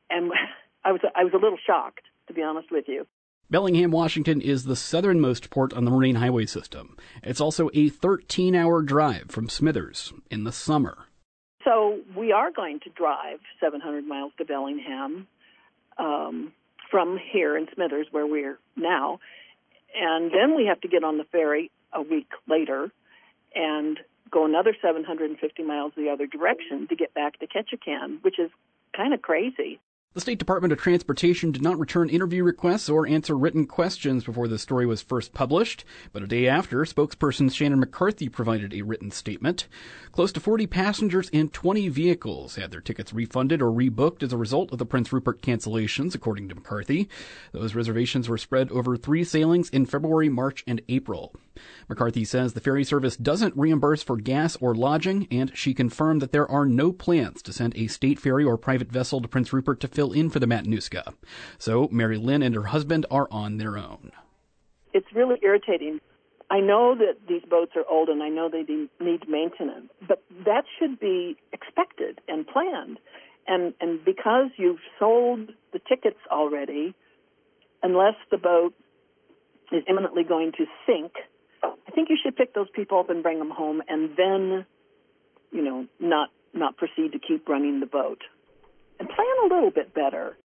And 0.10 0.32
I 0.84 0.92
was 0.92 1.02
I 1.16 1.24
was 1.24 1.34
a 1.34 1.38
little 1.38 1.58
shocked, 1.66 2.02
to 2.28 2.34
be 2.34 2.44
honest 2.44 2.72
with 2.72 2.86
you. 2.90 3.08
Bellingham, 3.50 3.92
Washington 3.92 4.42
is 4.42 4.64
the 4.64 4.76
southernmost 4.76 5.52
port 5.52 5.72
on 5.74 5.86
the 5.86 5.92
Marine 5.92 6.16
Highway 6.16 6.48
System. 6.48 6.98
It's 7.22 7.40
also 7.40 7.70
a 7.74 7.90
13 7.90 8.56
hour 8.56 8.82
drive 8.82 9.26
from 9.30 9.50
Smithers 9.50 10.14
in 10.32 10.46
the 10.46 10.52
summer. 10.52 11.06
So 11.64 12.00
we 12.18 12.32
are 12.32 12.52
going 12.52 12.80
to 12.82 12.90
drive 12.90 13.40
700 13.60 14.06
miles 14.06 14.32
to 14.38 14.46
Bellingham 14.46 15.28
um, 15.98 16.54
from 16.90 17.20
here 17.32 17.56
in 17.56 17.68
Smithers, 17.74 18.08
where 18.12 18.26
we're 18.26 18.58
now. 18.76 19.20
And 19.96 20.32
then 20.32 20.56
we 20.56 20.66
have 20.66 20.82
to 20.82 20.88
get 20.88 21.04
on 21.04 21.18
the 21.18 21.24
ferry 21.26 21.72
a 21.94 22.02
week 22.02 22.30
later 22.48 22.92
and 23.54 24.00
go 24.32 24.46
another 24.46 24.76
750 24.82 25.64
miles 25.64 25.94
the 25.96 26.10
other 26.10 26.26
direction 26.26 26.88
to 26.88 26.96
get 26.96 27.14
back 27.14 27.40
to 27.40 27.48
Ketchikan, 27.48 28.24
which 28.24 28.40
is 28.40 28.50
kind 28.96 29.14
of 29.14 29.22
crazy. 29.22 29.80
The 30.16 30.22
State 30.22 30.40
Department 30.40 30.72
of 30.72 30.80
Transportation 30.80 31.52
did 31.52 31.62
not 31.62 31.78
return 31.78 32.10
interview 32.10 32.42
requests 32.46 32.88
or 32.88 33.06
answer 33.06 33.38
written 33.38 33.68
questions 33.68 34.24
before 34.24 34.48
the 34.48 34.58
story 34.58 34.86
was 34.86 35.02
first 35.02 35.34
published, 35.34 35.84
but 36.14 36.24
a 36.24 36.28
day 36.28 36.48
after, 36.48 36.78
spokesperson 36.86 37.54
Shannon 37.54 37.82
McCarthy 37.82 38.30
provided 38.30 38.74
a 38.74 38.84
written 38.84 39.12
statement. 39.12 39.68
Close 40.14 40.32
to 40.32 40.40
40 40.40 40.68
passengers 40.68 41.30
and 41.34 41.52
20 41.52 41.90
vehicles 41.90 42.56
had 42.56 42.72
their 42.72 42.80
tickets 42.80 43.12
refunded 43.12 43.62
or 43.62 43.70
rebooked 43.70 44.24
as 44.24 44.32
a 44.32 44.38
result 44.38 44.72
of 44.72 44.78
the 44.78 44.86
Prince 44.86 45.12
Rupert 45.12 45.42
cancellations, 45.42 46.16
according 46.16 46.48
to 46.48 46.56
McCarthy. 46.56 47.10
Those 47.52 47.76
reservations 47.76 48.30
were 48.30 48.38
spread 48.38 48.72
over 48.72 48.96
three 48.96 49.26
sailings 49.26 49.70
in 49.70 49.86
February, 49.86 50.30
March, 50.30 50.64
and 50.66 50.82
April. 50.88 51.36
McCarthy 51.88 52.26
says 52.26 52.54
the 52.54 52.62
ferry 52.62 52.84
service 52.84 53.18
doesn't 53.18 53.56
reimburse 53.58 54.04
for 54.04 54.18
gas 54.18 54.56
or 54.58 54.76
lodging, 54.76 55.28
and 55.32 55.56
she 55.56 55.74
confirmed 55.74 56.22
that 56.22 56.32
there 56.32 56.50
are 56.50 56.66
no 56.66 56.92
plans 56.92 57.42
to 57.44 57.54
send 57.54 57.76
a 57.76 57.88
state 57.88 58.20
ferry 58.20 58.44
or 58.44 58.58
private 58.58 58.92
vessel 58.92 59.22
to 59.22 59.28
Prince 59.28 59.54
Rupert 59.54 59.80
to 59.82 59.88
fill 59.88 60.12
in 60.12 60.30
for 60.30 60.40
the 60.40 60.48
Matanuska. 60.48 61.14
So 61.58 61.88
Mary 61.92 62.18
Lynn 62.18 62.42
and 62.44 62.56
her 62.56 62.66
husband 62.66 63.06
are 63.10 63.28
on 63.32 63.58
their 63.58 63.78
own. 63.78 64.12
It's 64.94 65.08
really 65.14 65.36
irritating. 65.44 66.00
I 66.50 66.60
know 66.60 66.96
that 66.96 67.28
these 67.28 67.42
boats 67.50 67.72
are 67.76 67.84
old 67.90 68.10
and 68.10 68.22
I 68.22 68.30
know 68.30 68.50
they 68.50 68.64
need 68.64 69.28
maintenance, 69.28 69.90
but 70.08 70.24
that 70.46 70.66
should 70.78 71.00
be 71.00 71.38
expected 71.52 72.22
and 72.28 72.46
planned. 72.48 73.00
And 73.48 73.74
and 73.82 74.04
because 74.04 74.50
you've 74.58 74.80
sold 75.00 75.52
the 75.74 75.80
tickets 75.80 76.20
already, 76.32 76.94
unless 77.84 78.16
the 78.32 78.38
boat 78.38 78.74
is 79.72 79.84
imminently 79.90 80.24
going 80.24 80.52
to 80.54 80.66
sink, 80.86 81.14
think 81.96 82.10
you 82.10 82.18
should 82.22 82.36
pick 82.36 82.54
those 82.54 82.70
people 82.76 83.00
up 83.00 83.10
and 83.10 83.24
bring 83.24 83.40
them 83.40 83.50
home, 83.50 83.82
and 83.88 84.12
then, 84.18 84.66
you 85.52 85.64
know, 85.64 85.88
not 86.00 86.30
not 86.54 86.78
proceed 86.78 87.12
to 87.12 87.20
keep 87.20 87.50
running 87.50 87.80
the 87.80 87.86
boat 87.86 88.22
and 89.00 89.10
plan 89.10 89.28
a 89.44 89.54
little 89.54 89.72
bit 89.72 89.94
better. 89.94 90.38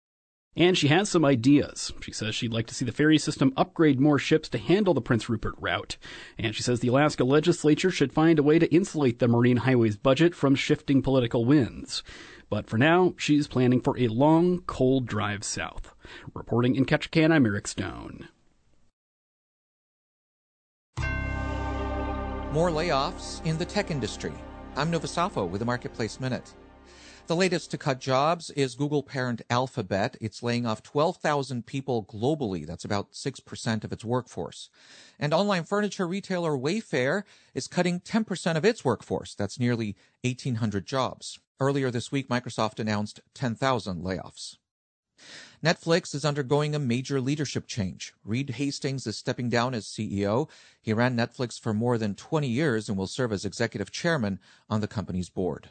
And 0.55 0.77
she 0.77 0.87
has 0.87 1.07
some 1.07 1.23
ideas. 1.23 1.93
She 2.01 2.11
says 2.11 2.33
she'd 2.33 2.51
like 2.51 2.65
to 2.67 2.73
see 2.73 2.83
the 2.83 2.91
ferry 2.91 3.19
system 3.19 3.53
upgrade 3.55 3.99
more 3.99 4.17
ships 4.17 4.49
to 4.49 4.57
handle 4.57 4.95
the 4.95 5.01
Prince 5.01 5.29
Rupert 5.29 5.53
route. 5.59 5.97
And 6.37 6.55
she 6.55 6.63
says 6.63 6.79
the 6.79 6.87
Alaska 6.87 7.23
legislature 7.23 7.91
should 7.91 8.11
find 8.11 8.39
a 8.39 8.43
way 8.43 8.57
to 8.57 8.73
insulate 8.73 9.19
the 9.19 9.27
Marine 9.27 9.57
Highways 9.57 9.95
budget 9.95 10.33
from 10.33 10.55
shifting 10.55 11.03
political 11.03 11.45
winds. 11.45 12.03
But 12.49 12.67
for 12.67 12.79
now, 12.79 13.13
she's 13.15 13.47
planning 13.47 13.79
for 13.79 13.97
a 13.99 14.07
long, 14.07 14.61
cold 14.61 15.05
drive 15.05 15.43
south. 15.43 15.93
Reporting 16.33 16.75
in 16.75 16.85
Ketchikan, 16.85 17.31
I'm 17.31 17.45
Eric 17.45 17.67
Stone. 17.67 18.27
More 22.51 22.71
layoffs 22.71 23.45
in 23.45 23.59
the 23.59 23.65
tech 23.65 23.91
industry. 23.91 24.33
I'm 24.75 24.89
Nova 24.89 25.45
with 25.45 25.59
the 25.59 25.65
Marketplace 25.65 26.19
Minute. 26.19 26.55
The 27.27 27.35
latest 27.35 27.69
to 27.69 27.77
cut 27.77 27.99
jobs 27.99 28.49
is 28.49 28.73
Google 28.73 29.03
parent 29.03 29.43
Alphabet. 29.51 30.17
It's 30.19 30.41
laying 30.41 30.65
off 30.65 30.81
12,000 30.81 31.67
people 31.67 32.05
globally. 32.05 32.65
That's 32.65 32.83
about 32.83 33.11
6% 33.11 33.83
of 33.83 33.93
its 33.93 34.03
workforce. 34.03 34.71
And 35.19 35.31
online 35.31 35.63
furniture 35.63 36.07
retailer 36.07 36.57
Wayfair 36.57 37.21
is 37.53 37.67
cutting 37.67 37.99
10% 37.99 38.55
of 38.55 38.65
its 38.65 38.83
workforce. 38.83 39.35
That's 39.35 39.59
nearly 39.59 39.95
1,800 40.23 40.87
jobs. 40.87 41.37
Earlier 41.59 41.91
this 41.91 42.11
week, 42.11 42.29
Microsoft 42.29 42.79
announced 42.79 43.19
10,000 43.35 44.03
layoffs. 44.03 44.57
Netflix 45.63 46.15
is 46.15 46.23
undergoing 46.23 46.73
a 46.73 46.79
major 46.79 47.19
leadership 47.19 47.67
change. 47.67 48.13
Reed 48.23 48.51
Hastings 48.51 49.05
is 49.05 49.17
stepping 49.17 49.49
down 49.49 49.73
as 49.73 49.85
CEO. 49.85 50.49
He 50.81 50.93
ran 50.93 51.17
Netflix 51.17 51.59
for 51.59 51.73
more 51.73 51.97
than 51.97 52.15
20 52.15 52.47
years 52.47 52.87
and 52.87 52.97
will 52.97 53.07
serve 53.07 53.31
as 53.31 53.45
executive 53.45 53.91
chairman 53.91 54.39
on 54.69 54.81
the 54.81 54.87
company's 54.87 55.29
board. 55.29 55.69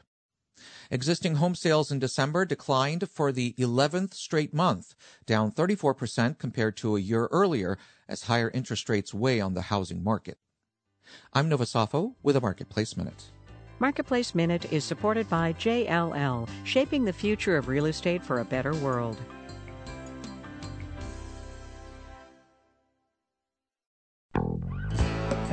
Existing 0.90 1.36
home 1.36 1.54
sales 1.54 1.90
in 1.90 1.98
December 1.98 2.44
declined 2.44 3.08
for 3.08 3.30
the 3.30 3.54
11th 3.58 4.14
straight 4.14 4.52
month, 4.52 4.94
down 5.26 5.52
34% 5.52 6.38
compared 6.38 6.76
to 6.76 6.96
a 6.96 7.00
year 7.00 7.26
earlier 7.30 7.78
as 8.08 8.24
higher 8.24 8.50
interest 8.52 8.88
rates 8.88 9.14
weigh 9.14 9.40
on 9.40 9.54
the 9.54 9.62
housing 9.62 10.02
market. 10.02 10.38
I'm 11.32 11.48
Nova 11.48 11.64
Safo 11.64 12.14
with 12.22 12.36
a 12.36 12.40
Marketplace 12.40 12.96
Minute. 12.96 13.24
Marketplace 13.80 14.34
Minute 14.34 14.72
is 14.72 14.82
supported 14.84 15.28
by 15.28 15.52
JLL, 15.54 16.48
shaping 16.64 17.04
the 17.04 17.12
future 17.12 17.56
of 17.56 17.68
real 17.68 17.86
estate 17.86 18.24
for 18.24 18.40
a 18.40 18.44
better 18.44 18.74
world. 18.74 19.16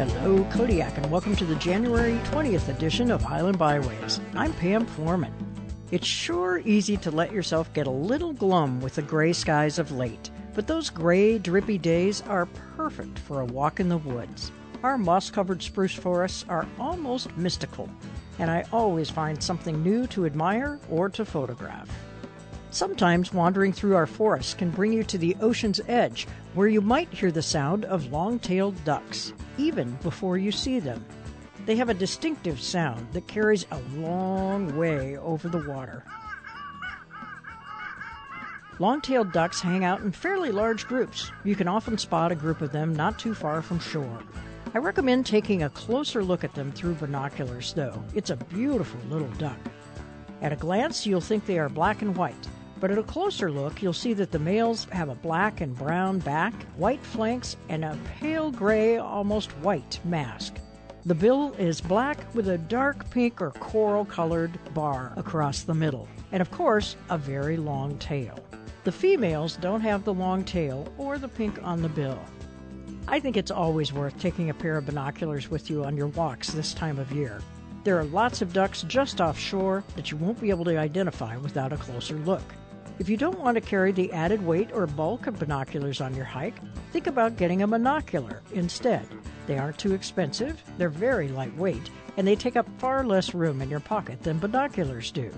Hello, 0.06 0.44
Kodiak, 0.52 0.96
and 0.98 1.10
welcome 1.10 1.36
to 1.36 1.46
the 1.46 1.56
January 1.56 2.20
20th 2.26 2.70
edition 2.70 3.10
of 3.10 3.26
Island 3.26 3.58
Byways. 3.58 4.22
I'm 4.36 4.54
Pam 4.54 4.86
Foreman. 4.86 5.34
It's 5.90 6.06
sure 6.06 6.60
easy 6.60 6.96
to 6.98 7.10
let 7.10 7.32
yourself 7.32 7.74
get 7.74 7.88
a 7.88 7.92
little 7.92 8.32
glum 8.32 8.80
with 8.82 8.96
the 8.96 9.02
gray 9.02 9.34
skies 9.34 9.80
of 9.80 9.92
late, 9.92 10.30
but 10.54 10.68
those 10.68 10.92
gray, 10.92 11.40
drippy 11.40 11.80
days 11.80 12.22
are 12.28 12.46
perfect 12.78 13.18
for 13.18 13.42
a 13.42 13.46
walk 13.46 13.80
in 13.80 13.90
the 13.90 13.98
woods. 13.98 14.52
Our 14.84 15.00
moss 15.00 15.32
covered 15.32 15.64
spruce 15.64 15.96
forests 15.96 16.46
are 16.50 16.68
almost 16.80 17.36
mystical, 17.36 17.90
and 18.38 18.52
I 18.52 18.64
always 18.72 19.10
find 19.10 19.42
something 19.42 19.82
new 19.82 20.06
to 20.08 20.28
admire 20.28 20.80
or 20.88 21.10
to 21.10 21.26
photograph. 21.26 21.90
Sometimes 22.76 23.32
wandering 23.32 23.72
through 23.72 23.96
our 23.96 24.06
forests 24.06 24.54
can 24.54 24.70
bring 24.70 24.92
you 24.92 25.06
to 25.06 25.18
the 25.18 25.38
ocean's 25.40 25.80
edge, 25.88 26.28
where 26.56 26.68
you 26.68 26.82
might 26.82 27.08
hear 27.08 27.32
the 27.32 27.42
sound 27.42 27.86
of 27.86 28.12
long 28.12 28.38
tailed 28.38 28.84
ducks, 28.84 29.32
even 29.58 29.94
before 30.04 30.38
you 30.38 30.52
see 30.52 30.82
them. 30.82 31.06
They 31.66 31.78
have 31.78 31.88
a 31.88 31.94
distinctive 31.94 32.60
sound 32.60 33.08
that 33.14 33.30
carries 33.30 33.66
a 33.72 33.80
long 33.96 34.76
way 34.76 35.16
over 35.16 35.48
the 35.48 35.66
water. 35.70 36.04
Long 38.80 39.00
tailed 39.00 39.32
ducks 39.32 39.62
hang 39.62 39.86
out 39.86 40.02
in 40.02 40.12
fairly 40.12 40.52
large 40.52 40.86
groups. 40.86 41.32
You 41.46 41.56
can 41.56 41.70
often 41.70 41.98
spot 41.98 42.34
a 42.34 42.36
group 42.36 42.60
of 42.60 42.74
them 42.74 42.94
not 42.94 43.18
too 43.18 43.34
far 43.34 43.62
from 43.62 43.80
shore. 43.80 44.20
I 44.74 44.80
recommend 44.80 45.26
taking 45.26 45.64
a 45.64 45.70
closer 45.70 46.26
look 46.26 46.44
at 46.44 46.54
them 46.56 46.74
through 46.74 46.96
binoculars, 46.96 47.72
though. 47.72 48.04
It's 48.14 48.32
a 48.32 48.36
beautiful 48.36 49.00
little 49.10 49.32
duck. 49.38 49.60
At 50.42 50.52
a 50.52 50.58
glance, 50.58 51.06
you'll 51.06 51.22
think 51.22 51.46
they 51.46 51.58
are 51.58 51.70
black 51.70 52.02
and 52.02 52.18
white, 52.18 52.36
but 52.86 52.92
at 52.92 53.00
a 53.00 53.04
closer 53.04 53.50
look, 53.50 53.82
you'll 53.82 53.94
see 53.94 54.14
that 54.14 54.32
the 54.32 54.38
males 54.38 54.86
have 54.92 55.10
a 55.10 55.16
black 55.16 55.60
and 55.60 55.76
brown 55.76 56.20
back, 56.20 56.54
white 56.78 57.02
flanks, 57.02 57.58
and 57.68 57.84
a 57.84 57.98
pale 58.20 58.52
gray, 58.52 58.98
almost 58.98 59.50
white 59.64 60.00
mask. 60.06 60.58
The 61.04 61.16
bill 61.16 61.56
is 61.58 61.82
black 61.82 62.20
with 62.36 62.48
a 62.48 62.60
dark 62.60 63.10
pink 63.10 63.42
or 63.42 63.50
coral 63.50 64.06
colored 64.06 64.60
bar 64.76 65.14
across 65.16 65.64
the 65.64 65.74
middle, 65.74 66.08
and 66.32 66.42
of 66.42 66.52
course, 66.52 66.96
a 67.10 67.18
very 67.18 67.58
long 67.58 67.98
tail. 67.98 68.38
The 68.84 68.92
females 68.92 69.58
don't 69.58 69.82
have 69.82 70.04
the 70.04 70.14
long 70.14 70.44
tail 70.44 70.88
or 71.00 71.18
the 71.18 71.28
pink 71.28 71.58
on 71.64 71.82
the 71.82 71.90
bill. 71.90 72.24
I 73.08 73.20
think 73.20 73.36
it's 73.36 73.50
always 73.50 73.94
worth 73.94 74.20
taking 74.20 74.52
a 74.52 74.54
pair 74.54 74.78
of 74.78 74.86
binoculars 74.86 75.50
with 75.50 75.72
you 75.72 75.86
on 75.86 75.98
your 75.98 76.10
walks 76.10 76.52
this 76.52 76.72
time 76.72 77.00
of 77.00 77.12
year. 77.12 77.42
There 77.84 77.98
are 77.98 78.06
lots 78.06 78.44
of 78.44 78.54
ducks 78.54 78.84
just 78.84 79.22
offshore 79.22 79.84
that 79.96 80.12
you 80.12 80.18
won't 80.18 80.40
be 80.40 80.52
able 80.52 80.66
to 80.66 80.78
identify 80.78 81.36
without 81.38 81.74
a 81.74 81.78
closer 81.78 82.18
look. 82.18 82.44
If 82.98 83.10
you 83.10 83.18
don't 83.18 83.40
want 83.40 83.56
to 83.56 83.62
carry 83.62 83.92
the 83.92 84.14
added 84.14 84.46
weight 84.46 84.72
or 84.72 84.88
bulk 84.88 85.28
of 85.28 85.38
binoculars 85.38 86.00
on 86.00 86.16
your 86.16 86.24
hike, 86.24 86.56
think 86.94 87.08
about 87.08 87.36
getting 87.36 87.62
a 87.62 87.68
monocular 87.68 88.40
instead. 88.54 89.06
They 89.48 89.58
aren't 89.58 89.78
too 89.78 89.94
expensive, 89.94 90.64
they're 90.78 90.88
very 90.88 91.28
lightweight, 91.28 91.90
and 92.16 92.26
they 92.26 92.38
take 92.38 92.56
up 92.56 92.68
far 92.78 93.04
less 93.04 93.34
room 93.34 93.62
in 93.62 93.70
your 93.70 93.82
pocket 93.82 94.24
than 94.24 94.40
binoculars 94.40 95.12
do. 95.12 95.30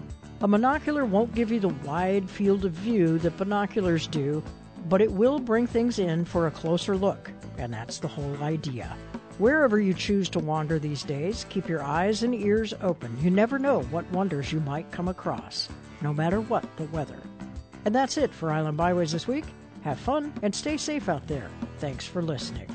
A 0.42 0.48
monocular 0.48 1.08
won't 1.08 1.34
give 1.34 1.52
you 1.52 1.60
the 1.60 1.74
wide 1.84 2.30
field 2.30 2.64
of 2.64 2.74
view 2.74 3.18
that 3.20 3.38
binoculars 3.38 4.06
do, 4.06 4.44
but 4.88 5.02
it 5.02 5.12
will 5.12 5.40
bring 5.40 5.66
things 5.66 5.98
in 5.98 6.26
for 6.26 6.46
a 6.46 6.52
closer 6.52 6.96
look, 6.96 7.32
and 7.58 7.74
that's 7.74 7.98
the 7.98 8.08
whole 8.08 8.38
idea. 8.44 8.96
Wherever 9.40 9.80
you 9.80 9.96
choose 9.96 10.30
to 10.30 10.40
wander 10.40 10.78
these 10.78 11.02
days, 11.02 11.48
keep 11.50 11.68
your 11.68 11.82
eyes 11.82 12.22
and 12.22 12.36
ears 12.36 12.76
open. 12.82 13.18
You 13.20 13.32
never 13.32 13.58
know 13.58 13.82
what 13.90 14.10
wonders 14.12 14.54
you 14.54 14.60
might 14.60 14.92
come 14.92 15.08
across, 15.08 15.70
no 16.04 16.14
matter 16.14 16.40
what 16.40 16.64
the 16.78 16.86
weather. 16.86 17.20
And 17.88 17.96
that's 17.96 18.18
it 18.18 18.34
for 18.34 18.52
Island 18.52 18.76
Byways 18.76 19.14
this 19.14 19.30
week. 19.30 19.46
Have 19.84 19.98
fun 19.98 20.34
and 20.42 20.54
stay 20.54 20.76
safe 20.76 21.08
out 21.08 21.26
there. 21.26 21.50
Thanks 21.78 22.06
for 22.06 22.22
listening. 22.22 22.68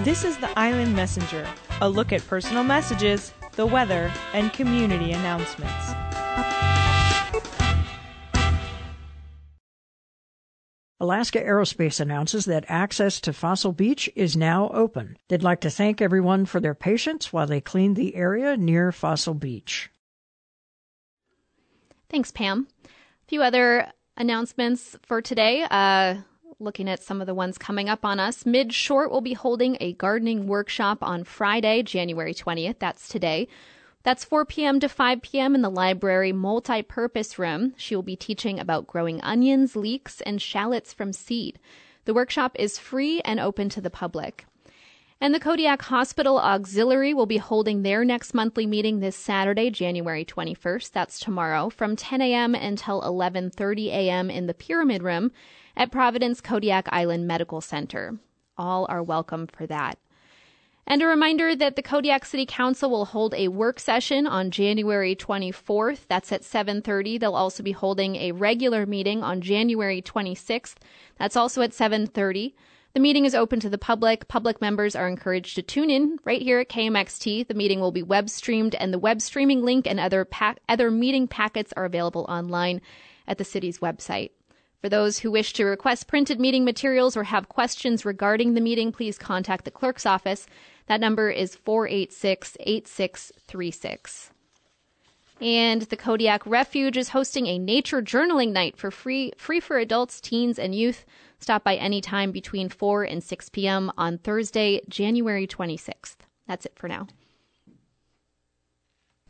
This 0.00 0.24
is 0.24 0.36
the 0.38 0.50
Island 0.56 0.96
Messenger, 0.96 1.46
a 1.80 1.88
look 1.88 2.12
at 2.12 2.26
personal 2.26 2.64
messages, 2.64 3.32
the 3.52 3.66
weather, 3.66 4.12
and 4.32 4.52
community 4.52 5.12
announcements. 5.12 6.03
Alaska 11.04 11.38
Aerospace 11.38 12.00
announces 12.00 12.46
that 12.46 12.64
access 12.66 13.20
to 13.20 13.34
Fossil 13.34 13.72
Beach 13.72 14.08
is 14.16 14.38
now 14.38 14.70
open. 14.70 15.18
They'd 15.28 15.42
like 15.42 15.60
to 15.60 15.68
thank 15.68 16.00
everyone 16.00 16.46
for 16.46 16.60
their 16.60 16.74
patience 16.74 17.30
while 17.30 17.46
they 17.46 17.60
cleaned 17.60 17.96
the 17.96 18.16
area 18.16 18.56
near 18.56 18.90
Fossil 18.90 19.34
Beach. 19.34 19.90
Thanks, 22.08 22.32
Pam. 22.32 22.68
A 22.86 22.88
few 23.28 23.42
other 23.42 23.92
announcements 24.16 24.96
for 25.02 25.20
today. 25.20 25.66
Uh, 25.70 26.22
looking 26.58 26.88
at 26.88 27.02
some 27.02 27.20
of 27.20 27.26
the 27.26 27.34
ones 27.34 27.58
coming 27.58 27.90
up 27.90 28.06
on 28.06 28.18
us. 28.18 28.46
Mid 28.46 28.72
Short 28.72 29.10
will 29.10 29.20
be 29.20 29.34
holding 29.34 29.76
a 29.80 29.92
gardening 29.92 30.46
workshop 30.46 31.02
on 31.02 31.24
Friday, 31.24 31.82
January 31.82 32.32
20th. 32.32 32.78
That's 32.78 33.08
today. 33.08 33.46
That's 34.04 34.24
4 34.24 34.44
p.m. 34.44 34.80
to 34.80 34.88
5 34.88 35.22
p.m. 35.22 35.54
in 35.54 35.62
the 35.62 35.70
library 35.70 36.30
multi-purpose 36.30 37.38
room. 37.38 37.72
She 37.78 37.96
will 37.96 38.02
be 38.02 38.16
teaching 38.16 38.60
about 38.60 38.86
growing 38.86 39.18
onions, 39.22 39.76
leeks, 39.76 40.20
and 40.20 40.42
shallots 40.42 40.92
from 40.92 41.14
seed. 41.14 41.58
The 42.04 42.12
workshop 42.12 42.54
is 42.58 42.78
free 42.78 43.22
and 43.22 43.40
open 43.40 43.70
to 43.70 43.80
the 43.80 43.88
public. 43.88 44.44
And 45.22 45.34
the 45.34 45.40
Kodiak 45.40 45.80
Hospital 45.80 46.38
Auxiliary 46.38 47.14
will 47.14 47.24
be 47.24 47.38
holding 47.38 47.80
their 47.80 48.04
next 48.04 48.34
monthly 48.34 48.66
meeting 48.66 49.00
this 49.00 49.16
Saturday, 49.16 49.70
January 49.70 50.22
21st. 50.22 50.92
That's 50.92 51.18
tomorrow 51.18 51.70
from 51.70 51.96
10 51.96 52.20
a.m. 52.20 52.54
until 52.54 53.00
11:30 53.00 53.86
a.m. 53.86 54.28
in 54.28 54.46
the 54.46 54.52
Pyramid 54.52 55.02
Room 55.02 55.32
at 55.78 55.90
Providence 55.90 56.42
Kodiak 56.42 56.88
Island 56.92 57.26
Medical 57.26 57.62
Center. 57.62 58.18
All 58.58 58.84
are 58.90 59.02
welcome 59.02 59.46
for 59.46 59.66
that. 59.66 59.98
And 60.86 61.00
a 61.00 61.06
reminder 61.06 61.56
that 61.56 61.76
the 61.76 61.82
Kodiak 61.82 62.26
City 62.26 62.44
Council 62.44 62.90
will 62.90 63.06
hold 63.06 63.32
a 63.34 63.48
work 63.48 63.80
session 63.80 64.26
on 64.26 64.50
January 64.50 65.16
24th. 65.16 66.06
That's 66.08 66.30
at 66.30 66.44
7:30. 66.44 67.18
They'll 67.18 67.34
also 67.34 67.62
be 67.62 67.72
holding 67.72 68.16
a 68.16 68.32
regular 68.32 68.84
meeting 68.84 69.22
on 69.22 69.40
January 69.40 70.02
26th. 70.02 70.74
That's 71.18 71.36
also 71.36 71.62
at 71.62 71.72
7:30. 71.72 72.54
The 72.92 73.00
meeting 73.00 73.24
is 73.24 73.34
open 73.34 73.60
to 73.60 73.70
the 73.70 73.78
public. 73.78 74.28
Public 74.28 74.60
members 74.60 74.94
are 74.94 75.08
encouraged 75.08 75.56
to 75.56 75.62
tune 75.62 75.90
in 75.90 76.18
right 76.22 76.42
here 76.42 76.60
at 76.60 76.68
KMXT. 76.68 77.48
The 77.48 77.54
meeting 77.54 77.80
will 77.80 77.90
be 77.90 78.02
web 78.02 78.28
streamed 78.28 78.74
and 78.76 78.92
the 78.92 78.98
web 78.98 79.22
streaming 79.22 79.62
link 79.62 79.86
and 79.86 79.98
other 79.98 80.24
pa- 80.24 80.56
other 80.68 80.90
meeting 80.90 81.26
packets 81.26 81.72
are 81.76 81.86
available 81.86 82.26
online 82.28 82.82
at 83.26 83.38
the 83.38 83.44
city's 83.44 83.78
website. 83.78 84.30
For 84.84 84.90
those 84.90 85.20
who 85.20 85.30
wish 85.30 85.54
to 85.54 85.64
request 85.64 86.08
printed 86.08 86.38
meeting 86.38 86.62
materials 86.62 87.16
or 87.16 87.24
have 87.24 87.48
questions 87.48 88.04
regarding 88.04 88.52
the 88.52 88.60
meeting, 88.60 88.92
please 88.92 89.16
contact 89.16 89.64
the 89.64 89.70
clerk's 89.70 90.04
office 90.04 90.46
that 90.88 91.00
number 91.00 91.30
is 91.30 91.54
486 91.54 92.58
8636. 92.60 94.30
And 95.40 95.80
the 95.80 95.96
Kodiak 95.96 96.44
Refuge 96.44 96.98
is 96.98 97.08
hosting 97.08 97.46
a 97.46 97.58
nature 97.58 98.02
journaling 98.02 98.52
night 98.52 98.76
for 98.76 98.90
free 98.90 99.32
free 99.38 99.58
for 99.58 99.78
adults, 99.78 100.20
teens, 100.20 100.58
and 100.58 100.74
youth. 100.74 101.06
Stop 101.38 101.64
by 101.64 101.76
any 101.76 102.02
time 102.02 102.30
between 102.30 102.68
4 102.68 103.04
and 103.04 103.24
6 103.24 103.48
p.m. 103.48 103.90
on 103.96 104.18
Thursday, 104.18 104.82
January 104.86 105.46
26th. 105.46 106.16
That's 106.46 106.66
it 106.66 106.76
for 106.76 106.88
now. 106.88 107.06